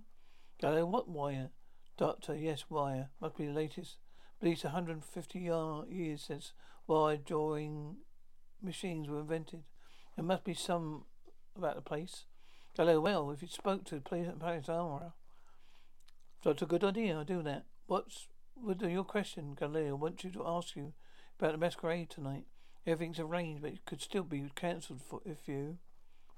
Galileo, 0.58 0.86
what 0.86 1.06
wire? 1.06 1.50
Doctor, 1.98 2.34
yes, 2.34 2.64
wire. 2.70 3.10
Must 3.20 3.36
be 3.36 3.44
the 3.44 3.52
latest. 3.52 3.98
At 4.40 4.48
least 4.48 4.64
150 4.64 5.38
years 5.38 6.22
since 6.22 6.52
wire 6.86 7.16
drawing 7.16 7.96
machines 8.62 9.08
were 9.08 9.20
invented. 9.20 9.62
There 10.16 10.24
must 10.24 10.44
be 10.44 10.54
some 10.54 11.04
about 11.56 11.76
the 11.76 11.82
place. 11.82 12.24
Galileo, 12.76 13.00
well, 13.00 13.30
if 13.30 13.40
you 13.42 13.48
spoke 13.48 13.84
to 13.84 14.02
Armourer. 14.10 15.12
Doctor, 16.42 16.50
it's 16.50 16.62
a 16.62 16.66
good 16.66 16.84
idea, 16.84 17.16
I'll 17.16 17.24
do 17.24 17.42
that. 17.42 17.64
What's 17.86 18.26
with 18.60 18.82
your 18.82 19.04
question, 19.04 19.54
Galileo? 19.54 19.90
I 19.90 19.92
want 19.92 20.24
you 20.24 20.30
to 20.30 20.46
ask 20.46 20.76
you 20.76 20.92
about 21.38 21.52
the 21.52 21.58
masquerade 21.58 22.10
tonight. 22.10 22.44
Everything's 22.86 23.18
arranged, 23.18 23.62
but 23.62 23.72
it 23.72 23.84
could 23.86 24.02
still 24.02 24.24
be 24.24 24.50
cancelled 24.54 25.00
for 25.00 25.20
if 25.24 25.48
you. 25.48 25.78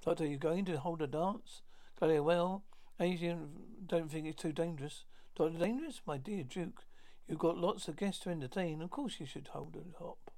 Doctor, 0.04 0.24
are 0.24 0.28
you 0.28 0.36
going 0.36 0.64
to 0.66 0.78
hold 0.78 1.02
a 1.02 1.06
dance? 1.06 1.62
Galileo, 1.98 2.22
well, 2.22 2.64
Asian 3.00 3.48
don't 3.84 4.10
think 4.10 4.26
it's 4.26 4.40
too 4.40 4.52
dangerous. 4.52 5.04
Doctor, 5.34 5.58
dangerous? 5.58 6.02
My 6.06 6.18
dear 6.18 6.44
Duke, 6.44 6.84
you've 7.28 7.38
got 7.38 7.58
lots 7.58 7.88
of 7.88 7.96
guests 7.96 8.22
to 8.24 8.30
entertain. 8.30 8.82
Of 8.82 8.90
course 8.90 9.20
you 9.20 9.26
should 9.26 9.48
hold 9.48 9.76
a 9.76 10.02
hop. 10.02 10.30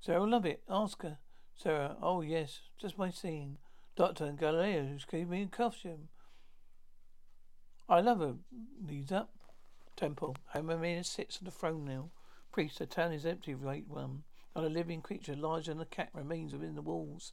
Sarah 0.00 0.20
will 0.20 0.30
love 0.30 0.46
it. 0.46 0.62
Ask 0.68 1.02
her. 1.02 1.18
Sarah, 1.54 1.96
oh 2.02 2.20
yes, 2.20 2.60
just 2.78 2.98
my 2.98 3.10
scene. 3.10 3.58
Doctor 3.96 4.24
and 4.24 4.38
Galileo 4.38 4.84
who's 4.84 5.04
gave 5.04 5.28
me 5.28 5.42
a 5.42 5.46
costume. 5.46 6.08
I 7.88 8.00
love 8.00 8.18
her. 8.18 8.34
Leads 8.86 9.12
up. 9.12 9.30
Temple. 9.96 10.36
Homer 10.48 11.02
sits 11.02 11.38
on 11.38 11.44
the 11.44 11.50
throne 11.50 11.84
now. 11.84 12.10
Priest, 12.52 12.78
the 12.78 12.86
town 12.86 13.12
is 13.12 13.24
empty, 13.24 13.54
right 13.54 13.84
one. 13.88 14.24
Not 14.54 14.64
a 14.64 14.68
living 14.68 15.02
creature 15.02 15.36
larger 15.36 15.72
than 15.72 15.80
a 15.80 15.86
cat 15.86 16.10
remains 16.12 16.52
within 16.52 16.74
the 16.74 16.82
walls. 16.82 17.32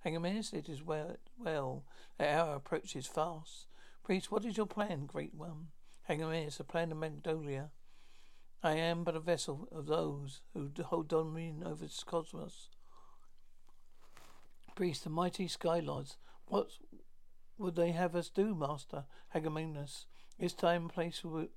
Hangman 0.00 0.42
it 0.52 0.68
is 0.68 0.82
well, 0.82 1.16
well 1.38 1.84
that 2.18 2.34
our 2.38 2.56
approach 2.56 2.96
is 2.96 3.06
fast. 3.06 3.66
Priest, 4.02 4.30
what 4.30 4.44
is 4.44 4.56
your 4.56 4.66
plan, 4.66 5.06
great 5.06 5.34
one? 5.34 5.68
Hangman 6.04 6.50
the 6.56 6.64
plan 6.64 6.90
of 6.90 6.98
Magnolia. 6.98 7.70
I 8.62 8.72
am 8.72 9.04
but 9.04 9.16
a 9.16 9.20
vessel 9.20 9.68
of 9.72 9.86
those 9.86 10.40
who 10.54 10.70
hold 10.82 11.08
dominion 11.08 11.62
over 11.64 11.84
this 11.84 12.02
cosmos. 12.04 12.68
Priest, 14.74 15.04
the 15.04 15.10
mighty 15.10 15.48
sky 15.48 15.80
lords, 15.80 16.16
what 16.46 16.70
would 17.58 17.76
they 17.76 17.92
have 17.92 18.16
us 18.16 18.30
do, 18.30 18.54
Master 18.54 19.04
Hagamenus? 19.34 20.06
Is 20.38 20.54
time 20.54 20.82
and 20.82 20.92
place 20.92 21.22
were 21.22 21.48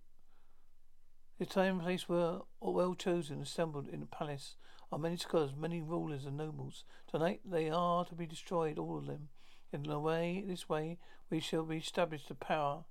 The 1.39 1.45
time 1.45 1.75
and 1.75 1.83
place 1.83 2.09
were 2.09 2.41
well 2.59 2.93
chosen, 2.93 3.41
assembled 3.41 3.87
in 3.87 4.01
the 4.01 4.05
palace 4.05 4.55
are 4.91 4.99
many 4.99 5.17
scholars, 5.17 5.51
many 5.57 5.81
rulers 5.81 6.25
and 6.25 6.37
nobles. 6.37 6.83
Tonight 7.09 7.41
they 7.45 7.69
are 7.69 8.05
to 8.05 8.15
be 8.15 8.25
destroyed, 8.25 8.77
all 8.77 8.97
of 8.97 9.07
them. 9.07 9.29
In 9.71 9.83
way, 10.03 10.43
this 10.45 10.69
way, 10.69 10.99
we 11.29 11.39
shall 11.39 11.63
be 11.63 11.77
established 11.77 12.27
the 12.27 12.35
power, 12.35 12.83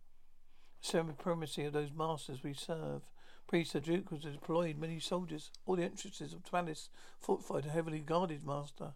the 0.80 0.88
supremacy 0.88 1.64
of 1.64 1.72
those 1.72 1.92
masters 1.96 2.42
we 2.42 2.54
serve. 2.54 3.02
Priest, 3.46 3.74
the 3.74 3.80
Duke 3.80 4.10
has 4.10 4.20
deployed 4.20 4.78
many 4.78 4.98
soldiers. 4.98 5.50
All 5.66 5.76
the 5.76 5.84
entrances 5.84 6.32
of 6.32 6.42
the 6.42 6.50
palace 6.50 6.88
fortified 7.20 7.64
and 7.64 7.72
heavily 7.72 8.00
guarded, 8.00 8.44
master. 8.44 8.94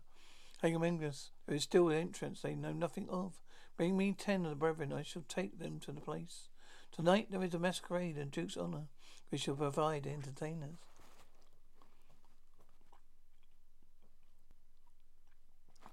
Agamemnus, 0.63 1.31
there 1.47 1.57
is 1.57 1.63
still 1.63 1.89
an 1.91 1.97
entrance 1.97 2.41
they 2.41 2.55
know 2.55 2.73
nothing 2.73 3.09
of. 3.11 3.35
Bring 3.77 3.97
me 3.97 4.15
ten 4.19 4.45
of 4.45 4.51
the 4.51 4.57
brethren, 4.57 4.93
I 4.93 5.03
shall 5.03 5.25
take 5.29 5.59
them 5.59 5.79
to 5.81 5.93
the 5.93 6.01
place. 6.01 6.49
Tonight 6.91 7.29
there 7.31 7.43
is 7.43 7.53
a 7.53 7.59
masquerade 7.59 8.17
in 8.17 8.31
Duke's 8.31 8.57
honour. 8.57 8.89
We 9.31 9.39
shall 9.39 9.55
provide 9.55 10.07
entertainers. 10.07 10.79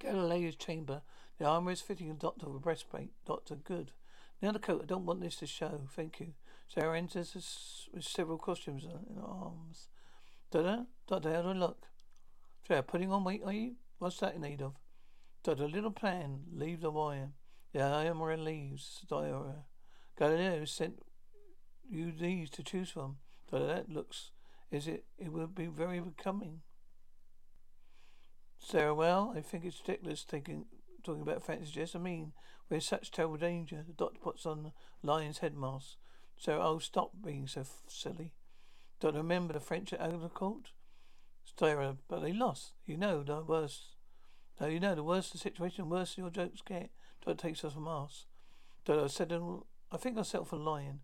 Galileo's 0.03 0.55
chamber. 0.55 1.01
The 1.39 1.45
armour 1.45 1.71
is 1.71 1.81
fitting 1.81 2.11
a 2.11 2.13
doctor 2.13 2.47
with 2.47 2.57
a 2.57 2.59
breastplate. 2.59 3.11
Doctor, 3.25 3.55
good. 3.55 3.91
Now 4.41 4.51
the 4.51 4.59
coat. 4.59 4.81
I 4.83 4.85
don't 4.85 5.05
want 5.05 5.21
this 5.21 5.37
to 5.37 5.47
show. 5.47 5.87
Thank 5.95 6.19
you. 6.19 6.33
Sarah 6.67 6.97
enters 6.97 7.87
with 7.93 8.03
several 8.03 8.37
costumes 8.37 8.83
in 8.83 8.91
her 8.91 9.25
arms. 9.25 9.87
Doctor, 10.51 10.85
Doctor, 11.07 11.33
how 11.33 11.41
do 11.41 11.49
I 11.49 11.53
look? 11.53 11.87
Sarah, 12.67 12.83
putting 12.83 13.11
on 13.11 13.23
weight, 13.23 13.41
are 13.45 13.53
you? 13.53 13.75
What's 13.99 14.19
that 14.19 14.35
in 14.35 14.41
need 14.41 14.61
of? 14.61 14.73
Doctor, 15.43 15.67
little 15.67 15.91
plan. 15.91 16.41
Leave 16.53 16.81
the 16.81 16.91
wire. 16.91 17.29
Am 17.73 18.19
where 18.19 18.37
leaves. 18.37 19.05
Diarrhea. 19.09 19.65
Galileo 20.17 20.65
sent 20.65 21.01
you 21.89 22.11
these 22.11 22.49
to 22.51 22.63
choose 22.63 22.89
from. 22.91 23.17
So 23.49 23.65
that 23.65 23.89
looks 23.89 24.31
is 24.71 24.87
it 24.87 25.05
it 25.17 25.31
would 25.31 25.55
be 25.55 25.67
very 25.67 25.99
becoming. 25.99 26.61
Sarah, 28.65 28.95
well, 28.95 29.33
I 29.35 29.41
think 29.41 29.65
it's 29.65 29.81
ridiculous 29.85 30.23
taking 30.23 30.65
talking 31.03 31.21
about 31.21 31.43
fancy 31.43 31.71
dress. 31.71 31.95
I 31.95 31.99
mean, 31.99 32.31
we're 32.69 32.75
in 32.75 32.81
such 32.81 33.11
terrible 33.11 33.35
danger. 33.35 33.83
The 33.85 33.93
doctor 33.93 34.19
puts 34.19 34.45
on 34.45 34.63
the 34.63 34.71
lion's 35.01 35.39
head 35.39 35.55
mask. 35.55 35.97
Sarah, 36.37 36.61
oh, 36.61 36.79
stop 36.79 37.11
being 37.23 37.45
so 37.45 37.61
f- 37.61 37.83
silly. 37.87 38.31
Don't 39.01 39.15
remember 39.15 39.53
the 39.53 39.59
French 39.59 39.91
at 39.91 39.99
Agincourt? 39.99 40.71
Sarah, 41.59 41.97
but 42.07 42.21
they 42.21 42.31
lost. 42.31 42.71
You 42.85 42.95
know 42.95 43.21
the 43.21 43.43
worst. 43.43 43.97
No, 44.61 44.67
you 44.67 44.79
know 44.79 44.95
the 44.95 45.03
worse 45.03 45.29
the 45.29 45.37
situation, 45.37 45.83
the 45.83 45.95
worse 45.95 46.17
your 46.17 46.29
jokes 46.29 46.61
get. 46.61 46.89
Doctor 47.25 47.47
takes 47.47 47.65
off 47.65 47.75
a 47.75 47.81
mask. 47.81 48.25
Doctor, 48.85 49.03
I 49.03 49.07
said, 49.07 49.33
I 49.91 49.97
think 49.97 50.17
I 50.17 50.21
settled 50.21 50.47
for 50.47 50.57
lion. 50.57 51.01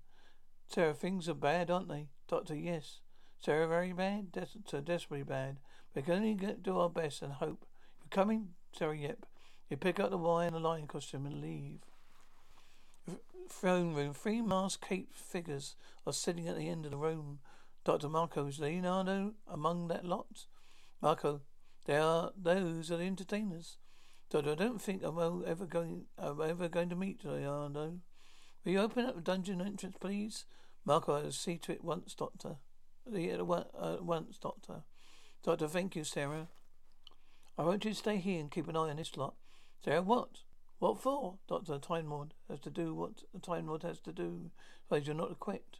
Sarah, 0.67 0.93
things 0.93 1.27
are 1.27 1.33
bad, 1.33 1.69
aren't 1.69 1.89
they? 1.89 2.07
Doctor, 2.29 2.55
yes. 2.55 3.01
Sarah, 3.41 3.67
very 3.67 3.91
bad? 3.91 4.31
Des- 4.31 4.81
desperately 4.81 5.23
bad. 5.23 5.57
We 5.95 6.01
can 6.01 6.15
only 6.15 6.35
do 6.35 6.79
our 6.79 6.89
best 6.89 7.21
and 7.21 7.33
hope. 7.33 7.65
You're 8.01 8.09
coming? 8.09 8.49
Sarah, 8.77 8.97
yep. 8.97 9.25
You 9.69 9.77
pick 9.77 9.99
up 9.99 10.09
the 10.09 10.17
wire 10.17 10.47
and 10.47 10.55
the 10.55 10.59
lion 10.59 10.87
costume 10.87 11.25
and 11.25 11.41
leave. 11.41 11.79
Throne 13.49 13.93
room. 13.93 14.13
Three 14.13 14.41
masked 14.41 14.85
figures 15.13 15.75
are 16.05 16.13
sitting 16.13 16.47
at 16.47 16.57
the 16.57 16.69
end 16.69 16.85
of 16.85 16.91
the 16.91 16.97
room. 16.97 17.39
Dr. 17.83 18.09
Marco, 18.09 18.45
is 18.47 18.59
Leonardo 18.59 19.33
among 19.47 19.87
that 19.87 20.05
lot? 20.05 20.45
Marco, 21.01 21.41
they 21.85 21.97
are 21.97 22.31
those 22.37 22.91
are 22.91 22.97
the 22.97 23.05
entertainers. 23.05 23.77
Doctor, 24.29 24.51
I 24.51 24.55
don't 24.55 24.81
think 24.81 25.03
I'm 25.03 25.43
ever 25.47 25.65
going 25.65 26.05
I'm 26.17 26.41
ever 26.41 26.69
going 26.69 26.89
to 26.89 26.95
meet 26.95 27.25
Leonardo. 27.25 27.99
Will 28.63 28.71
you 28.71 28.79
open 28.79 29.05
up 29.05 29.15
the 29.15 29.21
dungeon 29.21 29.61
entrance, 29.61 29.95
please? 29.99 30.45
Marco, 30.85 31.15
I'll 31.15 31.31
see 31.31 31.57
to 31.57 31.71
it 31.71 31.83
once, 31.83 32.13
Doctor. 32.13 32.57
Uh, 33.07 33.97
once, 34.01 34.37
Doctor. 34.37 34.83
Doctor, 35.41 35.67
thank 35.67 35.95
you, 35.95 36.03
Sarah. 36.03 36.47
I 37.57 37.63
want 37.63 37.85
you 37.85 37.91
to 37.91 37.97
stay 37.97 38.17
here 38.17 38.39
and 38.39 38.51
keep 38.51 38.67
an 38.67 38.75
eye 38.75 38.89
on 38.89 38.97
this 38.97 39.15
lot. 39.15 39.35
Sarah, 39.83 40.01
what? 40.01 40.29
What 40.79 41.01
for? 41.01 41.35
Doctor, 41.47 41.77
Time 41.77 42.09
Lord 42.09 42.33
has 42.49 42.59
to 42.61 42.69
do 42.69 42.93
what 42.93 43.23
a 43.35 43.39
Time 43.39 43.67
Lord 43.67 43.83
has 43.83 43.99
to 44.01 44.11
do. 44.11 44.51
Suppose 44.83 45.07
you're 45.07 45.15
not 45.15 45.31
equipped. 45.31 45.79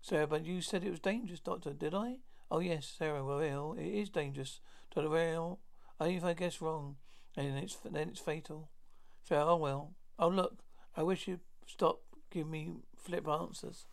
Sarah, 0.00 0.26
but 0.26 0.44
you 0.44 0.60
said 0.60 0.82
it 0.82 0.90
was 0.90 1.00
dangerous, 1.00 1.40
Doctor, 1.40 1.72
did 1.72 1.94
I? 1.94 2.16
Oh, 2.50 2.58
yes, 2.58 2.92
Sarah, 2.98 3.24
well, 3.24 3.74
it 3.78 3.86
is 3.86 4.10
dangerous. 4.10 4.60
Doctor, 4.92 5.10
well, 5.10 5.60
only 6.00 6.16
if 6.16 6.24
I 6.24 6.32
guess 6.34 6.60
wrong, 6.60 6.96
and 7.36 7.56
it's, 7.58 7.76
then 7.76 8.08
it's 8.08 8.20
fatal. 8.20 8.68
Sarah, 9.22 9.46
oh, 9.46 9.56
well. 9.56 9.92
Oh, 10.18 10.28
look, 10.28 10.58
I 10.96 11.04
wish 11.04 11.28
you'd 11.28 11.40
stop 11.66 12.00
giving 12.30 12.50
me 12.50 12.72
flip 12.96 13.28
answers. 13.28 13.86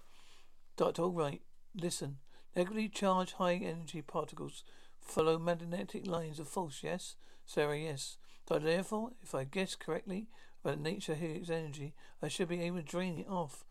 Doctor, 0.78 1.04
all 1.04 1.12
right. 1.12 1.42
Listen. 1.76 2.18
Negatively 2.56 2.88
charged 2.88 3.34
high 3.34 3.56
energy 3.56 4.02
particles 4.02 4.64
follow 5.06 5.40
magnetic 5.40 6.06
lines 6.08 6.40
of 6.40 6.48
force, 6.48 6.82
yes? 6.84 7.16
Sarah, 7.46 7.78
yes. 7.78 8.18
Doctor, 8.48 8.66
therefore, 8.66 9.12
if 9.22 9.34
I 9.34 9.44
guess 9.44 9.76
correctly 9.76 10.28
about 10.64 10.80
nature 10.80 11.14
of 11.14 11.50
energy, 11.50 11.94
I 12.22 12.28
should 12.28 12.50
be 12.50 12.62
able 12.62 12.78
to 12.78 12.84
drain 12.84 13.20
it 13.20 13.30
off. 13.30 13.66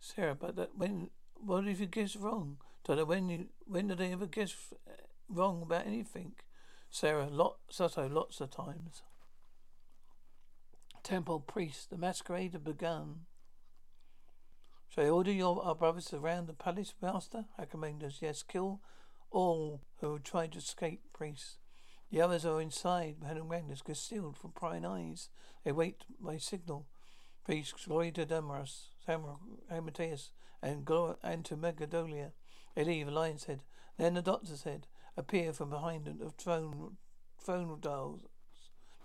Sarah, 0.00 0.34
but 0.34 0.56
that 0.56 0.76
when 0.76 1.10
what 1.34 1.66
if 1.66 1.80
you 1.80 1.86
guess 1.86 2.16
wrong? 2.16 2.58
Doctor, 2.84 3.04
when 3.04 3.28
you 3.28 3.46
when 3.66 3.88
did 3.88 4.00
I 4.00 4.06
ever 4.06 4.26
guess 4.26 4.54
uh, 4.88 4.92
wrong 5.28 5.62
about 5.62 5.86
anything? 5.86 6.32
Sarah, 6.90 7.28
lot 7.30 7.58
Sato, 7.70 8.08
lots 8.08 8.40
of 8.40 8.50
times. 8.50 9.02
Temple 11.02 11.40
priest, 11.40 11.90
the 11.90 11.96
masquerade 11.96 12.52
had 12.52 12.64
begun. 12.64 13.20
Shall 14.88 15.04
I 15.04 15.08
order 15.08 15.32
your 15.32 15.62
our 15.64 15.74
brothers 15.74 16.12
around 16.12 16.48
the 16.48 16.52
palace, 16.52 16.94
master? 17.00 17.44
Agamemnon 17.58 18.10
yes, 18.20 18.42
kill 18.42 18.80
all 19.30 19.80
who 20.00 20.18
try 20.18 20.46
to 20.46 20.58
escape, 20.58 21.00
priests. 21.12 21.58
The 22.10 22.20
others 22.20 22.44
are 22.44 22.60
inside, 22.60 23.16
Helen 23.24 23.48
Magnus 23.48 23.82
concealed 23.82 24.36
from 24.36 24.52
prying 24.52 24.84
eyes. 24.84 25.28
They 25.64 25.72
wait 25.72 26.04
my 26.20 26.38
signal. 26.38 26.86
Priests 27.44 27.84
glory 27.86 28.10
to 28.12 28.24
Damaris, 28.26 28.88
Amadeus, 29.70 30.32
and 30.62 30.88
and 31.22 31.44
to 31.44 31.56
Megadolia. 31.56 32.32
They 32.74 32.84
leave, 32.84 33.08
a 33.08 33.10
lion 33.10 33.38
said. 33.38 33.62
Then 33.96 34.14
the 34.14 34.22
doctor 34.22 34.56
said, 34.56 34.86
appear 35.16 35.52
from 35.52 35.70
behind 35.70 36.06
the 36.06 36.30
throne 36.30 36.96
throne 37.38 37.78
dials. 37.80 38.22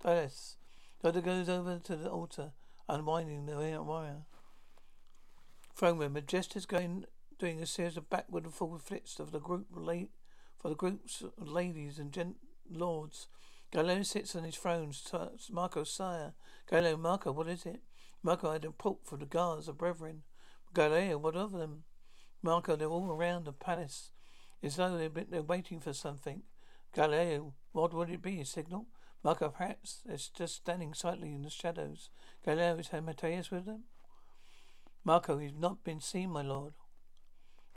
Dallas. 0.02 0.56
Doctor 1.02 1.20
goes 1.20 1.48
over 1.48 1.78
to 1.78 1.96
the 1.96 2.10
altar, 2.10 2.52
unwinding 2.88 3.46
the 3.46 3.82
wire 3.82 4.24
throne 5.74 5.98
room. 5.98 6.14
Majestus 6.14 6.66
going 6.66 7.04
doing 7.38 7.60
a 7.60 7.66
series 7.66 7.96
of 7.96 8.10
backward 8.10 8.44
and 8.44 8.54
forward 8.54 8.82
flips 8.82 9.18
of 9.18 9.32
the 9.32 9.40
group 9.40 9.66
for 10.58 10.68
the 10.68 10.74
groups 10.74 11.22
of 11.22 11.48
ladies 11.48 11.98
and 11.98 12.12
gent 12.12 12.36
lords. 12.70 13.28
Galileo 13.72 14.02
sits 14.02 14.34
on 14.34 14.44
his 14.44 14.56
throne, 14.56 14.92
Marco 15.50 15.84
sire. 15.84 16.34
Galileo, 16.68 16.96
Marco, 16.96 17.32
what 17.32 17.48
is 17.48 17.66
it? 17.66 17.82
Marco 18.22 18.50
I 18.50 18.54
had 18.54 18.64
a 18.64 18.68
report 18.68 18.98
for 19.04 19.16
the 19.16 19.26
guards 19.26 19.68
of 19.68 19.78
brethren. 19.78 20.22
Galileo, 20.72 21.18
what 21.18 21.36
of 21.36 21.52
them? 21.52 21.84
Marco, 22.42 22.76
they're 22.76 22.88
all 22.88 23.10
around 23.10 23.44
the 23.44 23.52
palace. 23.52 24.10
It's 24.62 24.76
though 24.76 24.96
they're, 24.96 25.08
they're 25.08 25.42
waiting 25.42 25.80
for 25.80 25.92
something. 25.92 26.42
Galileo, 26.94 27.54
what 27.72 27.92
would 27.92 28.10
it 28.10 28.22
be? 28.22 28.40
A 28.40 28.44
signal? 28.44 28.86
Marco, 29.22 29.48
perhaps 29.50 30.02
they're 30.06 30.16
just 30.16 30.54
standing 30.54 30.94
silently 30.94 31.34
in 31.34 31.42
the 31.42 31.50
shadows. 31.50 32.10
Galileo, 32.44 32.78
is 32.78 32.88
Hermeteus 32.88 33.50
with 33.50 33.66
them? 33.66 33.84
Marco, 35.04 35.38
you've 35.38 35.58
not 35.58 35.84
been 35.84 36.00
seen, 36.00 36.30
my 36.30 36.42
lord. 36.42 36.72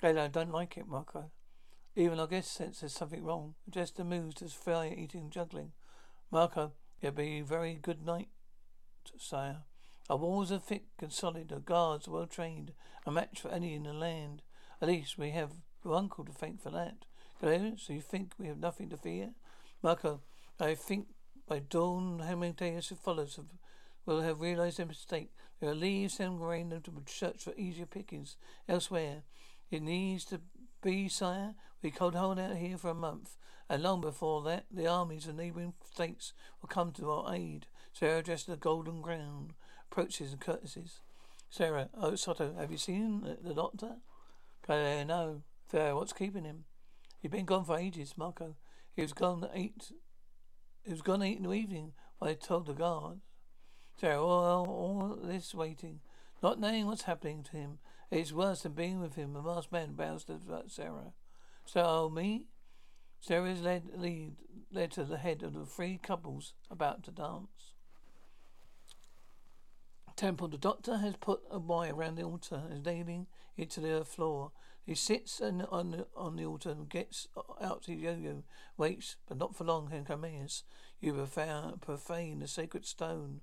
Gayla, 0.02 0.20
I 0.22 0.28
don't 0.28 0.52
like 0.52 0.78
it, 0.78 0.88
Marco. 0.88 1.32
Even 1.96 2.20
I 2.20 2.26
guess 2.26 2.48
sense 2.50 2.80
there's 2.80 2.94
something 2.94 3.24
wrong. 3.24 3.56
Just 3.70 3.98
the 3.98 4.06
moves 4.06 4.36
to 4.36 4.48
fire 4.48 4.94
eating 4.96 5.30
juggling. 5.30 5.74
Marco, 6.32 6.72
it'll 7.02 7.16
be 7.16 7.40
a 7.40 7.44
very 7.44 7.74
good 7.74 8.06
night, 8.06 8.30
sire. 9.18 9.64
Our 10.10 10.18
walls 10.18 10.52
are 10.52 10.60
thick 10.60 10.86
and 11.02 11.12
solid, 11.12 11.52
our 11.52 11.60
guards 11.60 12.08
well 12.08 12.28
trained, 12.28 12.72
a 13.06 13.12
match 13.12 13.42
for 13.42 13.50
any 13.50 13.74
in 13.74 13.84
the 13.84 13.94
land. 13.94 14.42
At 14.82 14.88
least 14.88 15.18
we 15.18 15.32
have 15.32 15.52
your 15.84 15.96
uncle 15.96 16.24
to 16.24 16.32
thank 16.32 16.62
for 16.62 16.70
that. 16.72 17.06
So 17.42 17.94
you 17.94 18.02
think 18.02 18.34
we 18.38 18.48
have 18.48 18.58
nothing 18.58 18.90
to 18.90 18.98
fear? 18.98 19.32
Marco, 19.84 20.22
I 20.60 20.76
think 20.76 21.08
by 21.48 21.60
dawn 21.60 22.20
Hermeteus 22.20 22.94
follows 23.02 23.40
will 24.06 24.22
have 24.22 24.42
realized 24.42 24.78
their 24.78 24.86
mistake. 24.86 25.32
They 25.60 25.68
will 25.68 25.76
leave 25.76 26.12
San 26.12 26.38
Marino 26.38 26.80
to 26.80 26.92
search 27.08 27.44
for 27.44 27.54
easier 27.56 27.86
pickings 27.86 28.38
elsewhere. 28.68 29.24
It 29.72 29.82
needs 29.82 30.26
to 30.26 30.42
be, 30.82 31.10
sire. 31.10 31.56
We 31.82 31.92
could 31.92 32.16
hold 32.16 32.40
out 32.40 32.58
here 32.58 32.78
for 32.78 32.90
a 32.90 32.96
month, 32.96 33.38
and 33.70 33.84
long 33.84 34.02
before 34.02 34.42
that, 34.44 34.66
the 34.72 34.88
armies 34.88 35.28
of 35.28 35.36
neighbouring 35.36 35.74
states 35.94 36.34
will 36.62 36.68
come 36.68 36.92
to 36.94 37.12
our 37.12 37.34
aid. 37.34 37.68
Sarah, 37.94 38.24
dressed 38.24 38.48
in 38.48 38.54
the 38.54 38.58
golden 38.58 39.02
crown, 39.02 39.54
approaches 39.90 40.32
and 40.32 40.42
courtesies. 40.42 41.02
Sarah, 41.50 41.90
oh, 41.96 42.16
Soto, 42.16 42.56
have 42.56 42.72
you 42.72 42.78
seen 42.78 43.38
the, 43.42 43.54
doctor? 43.54 43.96
Galileo, 44.66 45.04
no. 45.04 45.42
Sarah, 45.72 45.96
what's 45.96 46.14
keeping 46.14 46.44
him? 46.44 46.66
He's 47.22 47.32
been 47.32 47.46
gone 47.46 47.66
for 47.66 47.78
ages, 47.78 48.14
Marco. 48.18 48.56
He 48.96 49.02
was 49.02 49.14
gone 49.14 49.44
at 49.44 49.52
eight. 49.54 49.92
He 50.84 50.92
was 50.92 51.02
gone 51.02 51.22
eight 51.22 51.38
in 51.38 51.44
the 51.44 51.54
evening 51.54 51.94
when 52.18 52.32
I 52.32 52.34
told 52.34 52.68
the 52.68 52.74
guards. 52.74 53.22
So 54.00 54.26
all, 54.26 54.68
all 54.68 55.20
this 55.22 55.54
waiting, 55.54 56.00
not 56.42 56.60
knowing 56.60 56.86
what's 56.86 57.04
happening 57.04 57.44
to 57.44 57.52
him, 57.52 57.80
It's 58.12 58.34
worse 58.34 58.64
than 58.64 58.74
being 58.74 59.00
with 59.00 59.16
him. 59.16 59.34
The 59.34 59.42
masked 59.42 59.72
man 59.72 59.94
bows 59.94 60.24
to 60.26 60.40
Sarah. 60.68 61.14
So, 61.66 62.10
me? 62.10 62.46
Sarah 63.22 63.52
is 63.52 63.62
led, 63.62 63.84
lead, 63.96 64.34
led 64.72 64.92
to 64.92 65.04
the 65.04 65.18
head 65.18 65.44
of 65.44 65.54
the 65.54 65.66
three 65.66 66.00
couples 66.02 66.54
about 66.72 67.04
to 67.04 67.12
dance. 67.12 67.74
Temple, 70.16 70.48
the 70.48 70.58
doctor 70.58 70.98
has 70.98 71.16
put 71.18 71.42
a 71.50 71.60
wire 71.60 71.96
around 71.96 72.16
the 72.16 72.24
altar 72.24 72.64
and 72.66 72.74
is 72.74 72.86
nailing 72.86 73.28
it 73.56 73.70
to 73.72 73.80
the 73.80 74.04
floor. 74.04 74.52
He 74.86 74.96
sits 74.96 75.40
on, 75.40 75.60
the, 75.92 76.08
on 76.16 76.36
the 76.36 76.46
altar 76.46 76.72
and 76.72 76.90
gets 76.90 77.28
out 77.62 77.86
his 77.86 78.00
yo-yo, 78.00 78.44
waits, 78.76 79.18
but 79.28 79.38
not 79.38 79.56
for 79.56 79.64
long, 79.64 79.90
Hencomeus. 79.92 80.64
You 81.00 81.14
profane 81.14 82.40
the 82.40 82.48
sacred 82.48 82.86
stone. 82.86 83.42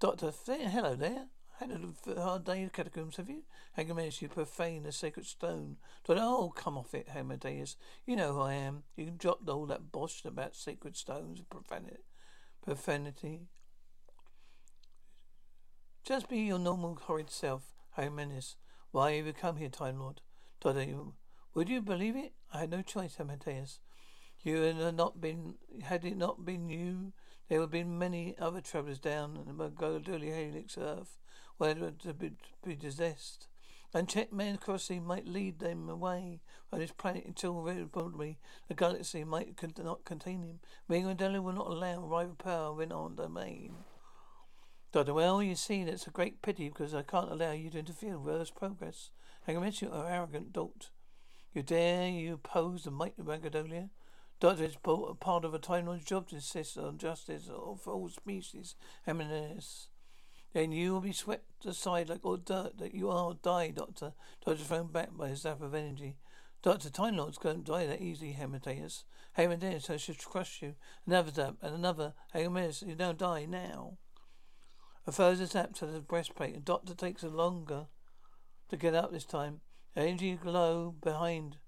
Doctor, 0.00 0.32
hello 0.46 0.96
there. 0.96 1.26
Had 1.58 1.70
a 1.70 2.20
hard 2.20 2.44
day 2.44 2.64
the 2.64 2.70
catacombs, 2.70 3.16
have 3.16 3.30
you? 3.30 3.42
Hencomeus, 3.78 4.20
you 4.20 4.28
profane 4.28 4.82
the 4.82 4.92
sacred 4.92 5.24
stone. 5.24 5.76
Doctor, 6.04 6.22
oh, 6.22 6.52
come 6.54 6.76
off 6.76 6.92
it, 6.92 7.08
Amadeus. 7.14 7.76
You 8.04 8.16
know 8.16 8.34
who 8.34 8.40
I 8.42 8.52
am. 8.52 8.82
You 8.94 9.06
can 9.06 9.16
drop 9.16 9.48
all 9.48 9.64
that 9.66 9.90
bosh 9.90 10.22
about 10.26 10.54
sacred 10.54 10.96
stones 10.96 11.38
and 11.38 11.48
profanity. 11.48 12.04
Profanity. 12.62 13.48
Just 16.04 16.28
be 16.28 16.40
your 16.40 16.58
normal 16.58 16.98
horrid 17.02 17.30
self, 17.30 17.62
Hymenaeus. 17.92 18.56
Why 18.90 19.12
have 19.12 19.26
you 19.26 19.32
come 19.32 19.56
here, 19.56 19.70
Time 19.70 19.98
Lord? 19.98 20.20
Today, 20.60 20.94
would 21.54 21.70
you 21.70 21.80
believe 21.80 22.16
it? 22.16 22.34
I 22.52 22.60
had 22.60 22.70
no 22.70 22.82
choice, 22.82 23.16
Amadeus. 23.18 23.80
You 24.42 24.60
had 24.60 24.94
not 24.94 25.22
been, 25.22 25.54
had 25.82 26.04
it 26.04 26.18
not 26.18 26.44
been 26.44 26.68
you, 26.68 27.12
there 27.48 27.60
would 27.60 27.66
have 27.66 27.70
been 27.70 27.98
many 27.98 28.36
other 28.38 28.60
travellers 28.60 28.98
down 28.98 29.36
in 29.36 29.46
the 29.46 29.52
Magdalena 29.52 30.34
Helix 30.36 30.76
Earth, 30.76 31.16
where 31.58 31.74
to 31.74 32.14
be, 32.14 32.32
be 32.64 32.76
possessed. 32.76 33.48
Unchecked 33.94 34.32
men 34.32 34.56
across 34.56 34.88
the 34.88 34.98
might 35.00 35.26
lead 35.26 35.58
them 35.58 35.88
away 35.88 36.40
on 36.72 36.80
this 36.80 36.92
planet 36.92 37.24
until 37.24 37.54
probably 37.90 38.38
the 38.68 38.74
galaxy 38.74 39.24
might 39.24 39.56
con- 39.56 39.72
not 39.78 40.04
contain 40.04 40.42
him. 40.42 40.60
Magdalena 40.88 41.40
will 41.40 41.52
not 41.52 41.68
allow 41.68 42.00
rival 42.00 42.34
power 42.34 42.72
win 42.74 42.92
on 42.92 43.16
domain. 43.16 43.76
Doctor, 44.92 45.14
well, 45.14 45.42
you 45.42 45.54
see, 45.54 45.84
that's 45.84 46.06
a 46.06 46.10
great 46.10 46.42
pity 46.42 46.68
because 46.68 46.94
I 46.94 47.02
can't 47.02 47.30
allow 47.30 47.52
you 47.52 47.70
to 47.70 47.78
interfere 47.78 48.18
with 48.18 48.34
Earth's 48.34 48.50
progress. 48.50 49.10
I 49.46 49.52
can 49.52 49.62
mention 49.62 49.88
you 49.88 49.94
are 49.94 50.10
arrogant 50.10 50.52
dolt. 50.52 50.90
You 51.54 51.62
dare 51.62 52.08
you 52.08 52.34
oppose 52.34 52.84
the 52.84 52.90
might 52.90 53.18
of 53.18 53.26
Magadolia? 53.26 53.88
Doctor, 54.40 54.64
it's 54.64 54.76
part 55.20 55.44
of 55.44 55.54
a 55.54 55.58
Time 55.58 55.88
job 56.04 56.28
to 56.28 56.34
insist 56.34 56.76
on 56.76 56.98
justice 56.98 57.48
of 57.48 57.88
all 57.88 58.10
species, 58.10 58.74
eminence. 59.06 59.88
Then 60.56 60.72
you 60.72 60.94
will 60.94 61.02
be 61.02 61.12
swept 61.12 61.66
aside 61.66 62.08
like 62.08 62.24
all 62.24 62.38
dirt 62.38 62.78
that 62.78 62.94
you 62.94 63.10
are. 63.10 63.34
Die, 63.42 63.72
Doctor. 63.72 64.14
Doctor 64.42 64.64
thrown 64.64 64.86
back 64.86 65.14
by 65.14 65.28
a 65.28 65.36
zap 65.36 65.60
of 65.60 65.74
energy. 65.74 66.16
Doctor, 66.62 66.88
Time 66.88 67.18
Lords 67.18 67.36
don't 67.36 67.62
die 67.62 67.84
that 67.84 68.00
easy, 68.00 68.32
Hemadeus. 68.32 69.04
Hemadeus, 69.36 69.90
I 69.90 69.98
should 69.98 70.16
crush 70.24 70.62
you. 70.62 70.76
Another 71.06 71.30
zap, 71.30 71.56
and 71.60 71.74
another. 71.74 72.14
Hemadeus, 72.34 72.80
you 72.80 72.94
don't 72.94 73.18
die 73.18 73.44
now. 73.44 73.98
A 75.06 75.12
further 75.12 75.44
zap 75.44 75.74
to 75.74 75.84
the 75.84 76.00
breastplate, 76.00 76.54
and 76.54 76.64
Doctor 76.64 76.94
takes 76.94 77.22
a 77.22 77.28
longer 77.28 77.88
to 78.70 78.78
get 78.78 78.94
up 78.94 79.12
this 79.12 79.26
time. 79.26 79.60
The 79.94 80.04
energy 80.04 80.38
glow 80.42 80.94
behind 81.02 81.58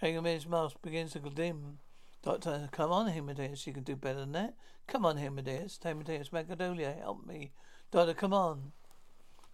Hamadeus' 0.00 0.46
mask 0.46 0.76
begins 0.80 1.14
to 1.14 1.18
dim. 1.18 1.78
Doctor, 2.22 2.68
come 2.70 2.92
on, 2.92 3.10
Hamadeus, 3.10 3.66
you 3.66 3.72
can 3.72 3.82
do 3.82 3.96
better 3.96 4.20
than 4.20 4.32
that. 4.32 4.54
Come 4.86 5.04
on, 5.04 5.16
Hamadeus. 5.16 5.80
Hamadeus, 5.80 6.30
Magadolia, 6.30 6.98
help 7.00 7.26
me. 7.26 7.52
Doctor, 7.90 8.14
come 8.14 8.32
on. 8.32 8.72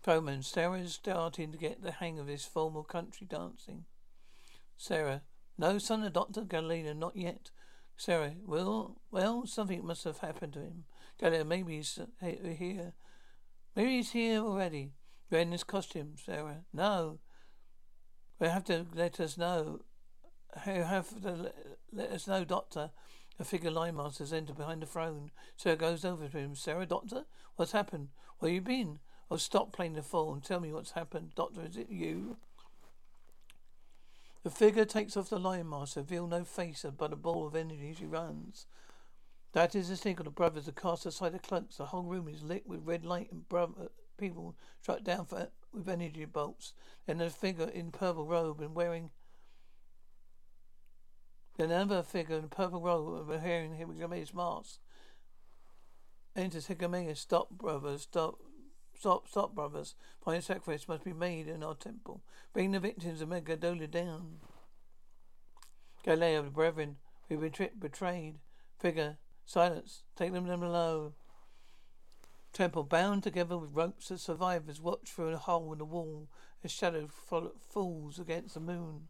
Froman, 0.05 0.43
Sarah 0.43 0.79
is 0.79 0.95
starting 0.95 1.53
to 1.53 1.59
get 1.59 1.83
the 1.83 1.93
hang 1.93 2.19
of 2.19 2.27
this 2.27 2.45
formal 2.45 2.83
country 2.83 3.27
dancing. 3.29 3.85
Sarah, 4.77 5.23
no, 5.59 5.77
son 5.79 6.03
of 6.05 6.15
Doctor 6.15 6.43
Galena, 6.43 6.95
not 6.95 7.17
yet. 7.17 7.51
Sarah, 7.97 8.33
well, 8.47 8.97
well, 9.11 9.47
something 9.47 9.85
must 9.85 10.05
have 10.05 10.19
happened 10.19 10.55
to 10.55 10.61
him. 10.61 10.85
Galena, 11.21 11.45
maybe 11.45 11.77
he's 11.77 11.99
here. 12.21 12.95
Maybe 13.77 13.97
he's 13.97 14.13
here 14.13 14.41
already. 14.41 14.93
You're 15.31 15.41
in 15.41 15.51
this 15.51 15.65
costume, 15.65 16.15
Sarah. 16.17 16.65
No. 16.73 17.19
You 18.41 18.49
have 18.49 18.65
to 18.65 18.87
let 18.95 19.21
us 19.21 19.37
know. 19.37 19.81
You 20.67 20.83
have 20.83 21.11
to 21.23 21.53
let 21.93 22.11
us 22.11 22.27
know, 22.27 22.45
Doctor. 22.45 22.91
A 23.41 23.45
figure 23.45 23.71
line 23.71 23.97
master 23.97 24.23
has 24.23 24.35
entered 24.35 24.59
behind 24.59 24.83
the 24.83 24.87
throne. 24.87 25.31
Sarah 25.57 25.75
goes 25.75 26.05
over 26.05 26.29
to 26.29 26.39
him. 26.39 26.55
Sarah, 26.55 26.85
Doctor? 26.85 27.25
What's 27.57 27.73
happened? 27.73 28.09
Where 28.39 28.53
you 28.53 28.61
been? 28.61 28.99
Oh, 29.31 29.39
stop 29.39 29.73
playing 29.73 29.95
the 29.95 30.03
fool 30.03 30.35
and 30.35 30.45
tell 30.45 30.61
me 30.61 30.75
what's 30.75 30.91
happened. 30.91 31.35
Doctor, 31.35 31.63
is 31.67 31.79
it 31.79 31.89
you? 31.89 32.37
The 34.43 34.51
figure 34.51 34.85
takes 34.85 35.17
off 35.17 35.31
the 35.31 35.39
line 35.39 35.71
master, 35.71 36.01
reveal 36.01 36.27
no 36.27 36.45
face 36.45 36.85
but 36.99 37.15
a 37.15 37.17
ball 37.17 37.47
of 37.47 37.57
energy 37.57 37.95
she 37.99 38.05
runs. 38.05 38.67
That 39.53 39.75
is 39.75 39.89
the 39.89 39.97
signal 39.97 40.25
the 40.25 40.31
brothers 40.31 40.67
to 40.67 40.73
cast 40.73 41.07
aside 41.07 41.33
the 41.33 41.39
cloaks. 41.39 41.77
The 41.77 41.87
whole 41.87 42.03
room 42.03 42.29
is 42.29 42.43
lit 42.43 42.67
with 42.67 42.87
red 42.87 43.07
light 43.07 43.33
and 43.33 43.45
people 44.19 44.55
struck 44.83 45.03
down 45.03 45.25
for, 45.25 45.49
with 45.73 45.89
energy 45.89 46.27
bolts. 46.27 46.75
Then 47.07 47.23
a 47.23 47.31
figure 47.31 47.69
in 47.69 47.91
purple 47.91 48.27
robe 48.27 48.61
and 48.61 48.75
wearing. 48.75 49.11
Then 51.61 51.73
another 51.73 52.03
figure 52.03 52.39
in 52.39 52.49
purple 52.49 52.81
robe 52.81 53.29
and 53.31 53.43
wearing 53.43 53.75
Hippogamia's 53.75 54.33
mask. 54.33 54.79
Enters 56.35 56.69
Hippogamius. 56.69 57.19
Stop, 57.19 57.51
brothers. 57.51 58.01
Stop. 58.01 58.37
Stop, 58.99 59.29
stop, 59.29 59.55
brothers. 59.55 59.95
Fine 60.25 60.41
sacrifice 60.41 60.89
must 60.89 61.05
be 61.05 61.13
made 61.13 61.49
in 61.49 61.63
our 61.63 61.75
temple. 61.75 62.23
Bring 62.55 62.73
the 62.73 62.81
victims 62.81 63.21
of 63.21 63.29
Megadola 63.29 63.91
down. 63.91 64.39
Galileo, 66.03 66.45
the 66.45 66.51
brethren, 66.51 66.97
we've 67.29 67.43
been 67.43 67.53
tri- 67.53 67.73
betrayed. 67.79 68.39
Figure, 68.79 69.19
silence. 69.45 70.05
Take 70.17 70.33
them 70.33 70.47
down 70.47 70.61
below. 70.61 71.13
Temple 72.55 72.85
bound 72.85 73.23
together 73.23 73.59
with 73.59 73.75
ropes, 73.75 74.09
the 74.09 74.17
survivors 74.17 74.81
watch 74.81 75.11
through 75.11 75.29
a 75.29 75.37
hole 75.37 75.75
in 75.75 75.79
the 75.79 75.85
wall 75.85 76.27
as 76.65 76.71
shadow 76.71 77.07
falls 77.07 78.19
against 78.19 78.55
the 78.55 78.61
moon. 78.61 79.09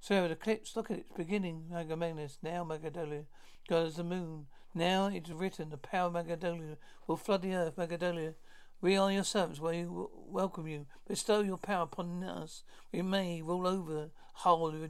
So 0.00 0.26
the 0.26 0.32
eclipse, 0.32 0.74
look 0.76 0.90
at 0.90 0.98
its 0.98 1.12
beginning, 1.14 1.66
Megamagnes, 1.70 2.38
now 2.42 2.64
Magadolia, 2.64 3.26
God 3.68 3.86
is 3.86 3.96
the 3.96 4.04
moon. 4.04 4.46
Now 4.74 5.08
it's 5.08 5.30
written, 5.30 5.68
the 5.68 5.76
power 5.76 6.06
of 6.06 6.14
Magadolia 6.14 6.78
will 7.06 7.18
flood 7.18 7.42
the 7.42 7.54
earth, 7.54 7.76
Magadolia. 7.76 8.34
We 8.80 8.96
are 8.96 9.12
your 9.12 9.24
servants, 9.24 9.60
we 9.60 9.84
welcome 9.86 10.66
you. 10.66 10.86
Bestow 11.06 11.40
your 11.42 11.58
power 11.58 11.82
upon 11.82 12.24
us. 12.24 12.64
We 12.92 13.02
may 13.02 13.42
rule 13.42 13.66
over 13.66 14.08
whole 14.32 14.68
of 14.68 14.80
your 14.80 14.88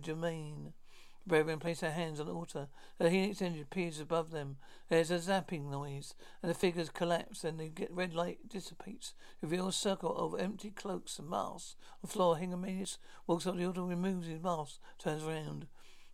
domain. 1.26 1.40
Brethren 1.44 1.59
place 1.59 1.80
their 1.80 1.92
hands 1.92 2.20
on 2.20 2.26
the 2.26 2.35
altar. 2.35 2.68
The 2.98 3.11
helix 3.11 3.42
engine 3.42 3.62
appears 3.62 4.00
above 4.00 4.30
them. 4.30 4.56
There's 4.88 5.11
a 5.11 5.18
zapping 5.18 5.70
noise, 5.70 6.14
and 6.42 6.50
the 6.50 6.54
figures 6.54 6.90
collapse, 6.90 7.44
and 7.44 7.59
the 7.59 7.72
red 7.90 8.14
light 8.14 8.48
dissipates. 8.48 9.14
Reveal 9.40 9.68
a 9.68 9.72
circle 9.72 10.16
of 10.16 10.40
empty 10.40 10.70
cloaks 10.70 11.18
and 11.18 11.28
masks. 11.28 11.76
On 11.80 11.98
the 12.02 12.09
floor, 12.09 12.37
Hingamius 12.37 12.98
walks 13.26 13.46
up 13.46 13.56
the 13.56 13.66
altar, 13.66 13.83
removes 13.83 14.28
his 14.28 14.42
mask, 14.42 14.80
turns 14.98 15.22
round. 15.22 15.66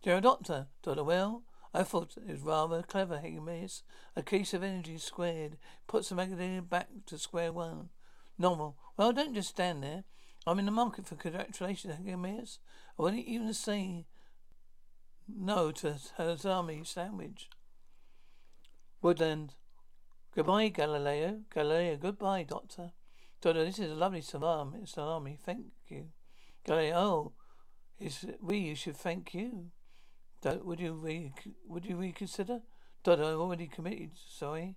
Dear 0.03 0.21
Doctor, 0.21 0.67
Doctor, 0.83 1.03
well, 1.03 1.43
I 1.73 1.83
thought 1.83 2.17
it 2.17 2.31
was 2.31 2.41
rather 2.41 2.81
clever, 2.83 3.17
Hingamius. 3.17 3.83
A 4.15 4.23
case 4.23 4.53
of 4.53 4.63
energy 4.63 4.97
squared. 4.97 5.57
Puts 5.87 6.09
the 6.09 6.15
magazine 6.15 6.61
back 6.61 6.87
to 7.07 7.17
square 7.17 7.51
one. 7.51 7.89
Normal. 8.37 8.77
Well, 8.97 9.13
don't 9.13 9.33
just 9.33 9.49
stand 9.49 9.83
there. 9.83 10.03
I'm 10.45 10.59
in 10.59 10.65
the 10.65 10.71
market 10.71 11.05
for 11.05 11.15
congratulations, 11.15 11.95
Hingamius. 11.95 12.59
I 12.97 13.01
wouldn't 13.01 13.25
even 13.25 13.53
say 13.53 14.05
no 15.27 15.71
to 15.71 15.97
salami 15.97 16.83
sandwich. 16.83 17.49
Woodland. 19.01 19.55
Goodbye, 20.35 20.69
Galileo. 20.69 21.41
Galileo, 21.53 21.97
goodbye, 21.97 22.43
Doctor. 22.43 22.91
Doctor, 23.41 23.65
this 23.65 23.79
is 23.79 23.91
a 23.91 23.95
lovely 23.95 24.21
salami. 24.21 24.85
Salami, 24.85 25.37
thank 25.43 25.65
you. 25.87 26.07
Galileo, 26.65 26.95
oh, 26.95 27.33
it's 27.99 28.25
we 28.41 28.57
you 28.57 28.75
should 28.75 28.97
thank 28.97 29.33
you. 29.33 29.71
Would 30.43 30.79
you 30.79 30.93
re, 30.93 31.33
would 31.67 31.85
you 31.85 31.97
reconsider? 31.97 32.61
Doctor, 33.03 33.23
I 33.23 33.31
already 33.33 33.67
committed. 33.67 34.11
Sorry. 34.29 34.75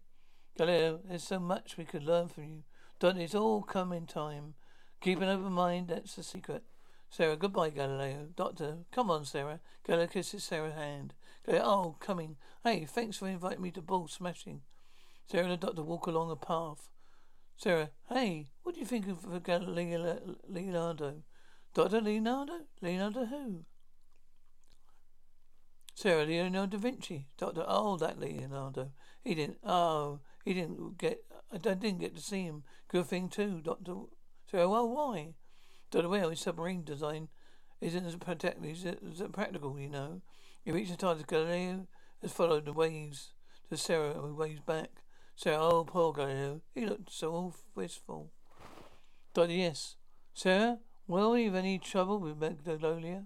Galileo, 0.57 1.01
there's 1.09 1.23
so 1.25 1.39
much 1.39 1.77
we 1.77 1.85
could 1.85 2.03
learn 2.03 2.29
from 2.29 2.45
you. 2.45 2.63
Doctor, 2.99 3.21
it's 3.21 3.35
all 3.35 3.63
come 3.63 3.93
in 3.93 4.07
time. 4.07 4.55
Keep 5.01 5.21
an 5.23 5.29
open 5.29 5.53
mind. 5.53 5.89
That's 5.89 6.17
the 6.17 6.23
secret. 6.23 6.63
Sarah, 7.11 7.37
goodbye, 7.37 7.71
Galileo. 7.71 8.29
Doctor, 8.37 8.79
come 8.93 9.11
on, 9.11 9.25
Sarah. 9.25 9.59
Galileo 9.85 10.07
kisses 10.07 10.45
Sarah's 10.45 10.75
hand. 10.75 11.13
Galileo, 11.45 11.65
oh, 11.65 11.97
coming. 11.99 12.37
Hey, 12.63 12.85
thanks 12.85 13.17
for 13.17 13.27
inviting 13.27 13.63
me 13.63 13.73
to 13.73 13.83
ball 13.83 14.07
smashing. 14.07 14.63
Sarah 15.27 15.45
and 15.45 15.53
the 15.53 15.57
doctor 15.57 15.83
walk 15.83 16.07
along 16.07 16.31
a 16.31 16.37
path. 16.37 16.89
Sarah, 17.57 17.91
hey, 18.09 18.51
what 18.63 18.77
do 18.77 18.81
you 18.81 18.87
think 18.87 19.09
of 19.09 19.43
Galileo 19.43 20.37
Leonardo? 20.49 21.23
Doctor 21.75 22.01
Leonardo? 22.01 22.61
Leonardo 22.81 23.25
who? 23.27 23.65
Sarah, 25.95 26.25
Leonardo 26.25 26.77
da 26.77 26.79
Vinci. 26.79 27.27
Doctor, 27.37 27.65
oh, 27.67 27.97
that 27.97 28.21
Leonardo. 28.21 28.93
He 29.23 29.35
didn't, 29.35 29.59
oh, 29.65 30.21
he 30.45 30.55
didn't 30.55 30.97
get, 30.97 31.25
I 31.53 31.59
didn't 31.59 31.99
get 31.99 32.15
to 32.15 32.23
see 32.23 32.45
him. 32.45 32.63
Good 32.89 33.07
thing 33.07 33.29
too, 33.29 33.61
Doctor. 33.63 33.95
Sarah, 34.49 34.69
well, 34.69 34.89
why? 34.89 35.35
Don't 35.91 36.11
know 36.11 36.31
his 36.31 36.41
submarine 36.41 36.85
design 36.85 37.29
isn't 37.81 38.07
as, 38.07 38.17
protect- 38.17 38.65
as 38.65 39.23
practical, 39.33 39.79
you 39.79 39.89
know. 39.89 40.23
He 40.65 40.71
reached 40.71 40.99
the 40.99 41.07
reaches 41.07 41.25
TARDIS. 41.25 41.27
Galileo 41.27 41.87
has 42.23 42.33
followed 42.33 42.67
the 42.67 42.73
waves 42.73 43.33
to 43.71 43.77
Sarah, 43.77 44.15
who 44.15 44.35
waves 44.35 44.61
back. 44.61 44.91
Sarah, 45.35 45.59
oh, 45.61 45.85
poor 45.85 46.13
Galileo. 46.13 46.61
He 46.75 46.87
looked 46.87 47.11
so 47.13 47.55
wistful. 47.75 48.31
Doctor, 49.33 49.53
yes. 49.53 49.97
Sarah, 50.35 50.79
will 51.07 51.35
he 51.35 51.47
have 51.47 51.55
any 51.55 51.79
trouble 51.79 52.19
with 52.19 52.39
Magnolia? 52.39 53.25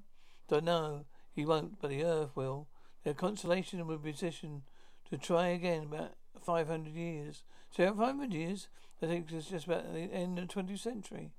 Don't 0.48 0.64
know. 0.64 1.06
He 1.32 1.44
won't, 1.44 1.80
but 1.80 1.90
the 1.90 2.04
Earth 2.04 2.30
will. 2.34 2.68
Their 3.02 3.14
constellation 3.14 3.86
will 3.86 3.98
be 3.98 4.12
positioned 4.12 4.62
to 5.10 5.18
try 5.18 5.48
again 5.48 5.84
about 5.84 6.12
500 6.40 6.94
years. 6.94 7.42
So 7.70 7.92
500 7.92 8.32
years? 8.32 8.68
I 9.02 9.06
think, 9.06 9.32
us 9.32 9.46
just 9.46 9.66
about 9.66 9.92
the 9.92 10.00
end 10.00 10.38
of 10.38 10.48
the 10.48 10.54
20th 10.54 10.78
century. 10.78 11.32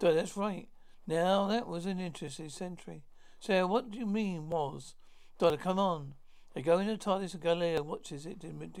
So 0.00 0.14
that's 0.14 0.36
right. 0.36 0.68
Now 1.06 1.48
that 1.48 1.66
was 1.66 1.86
an 1.86 1.98
interesting 1.98 2.50
century. 2.50 3.02
Sarah, 3.40 3.66
what 3.66 3.90
do 3.90 3.98
you 3.98 4.06
mean 4.06 4.50
was? 4.50 4.94
Doctor, 5.38 5.56
come 5.56 5.78
on. 5.78 6.14
They 6.54 6.62
go 6.62 6.78
into 6.78 6.96
TARDIS 6.96 7.34
and 7.34 7.42
Galileo 7.42 7.82
watches 7.82 8.26
it 8.26 8.42
in 8.44 8.58
to 8.58 8.80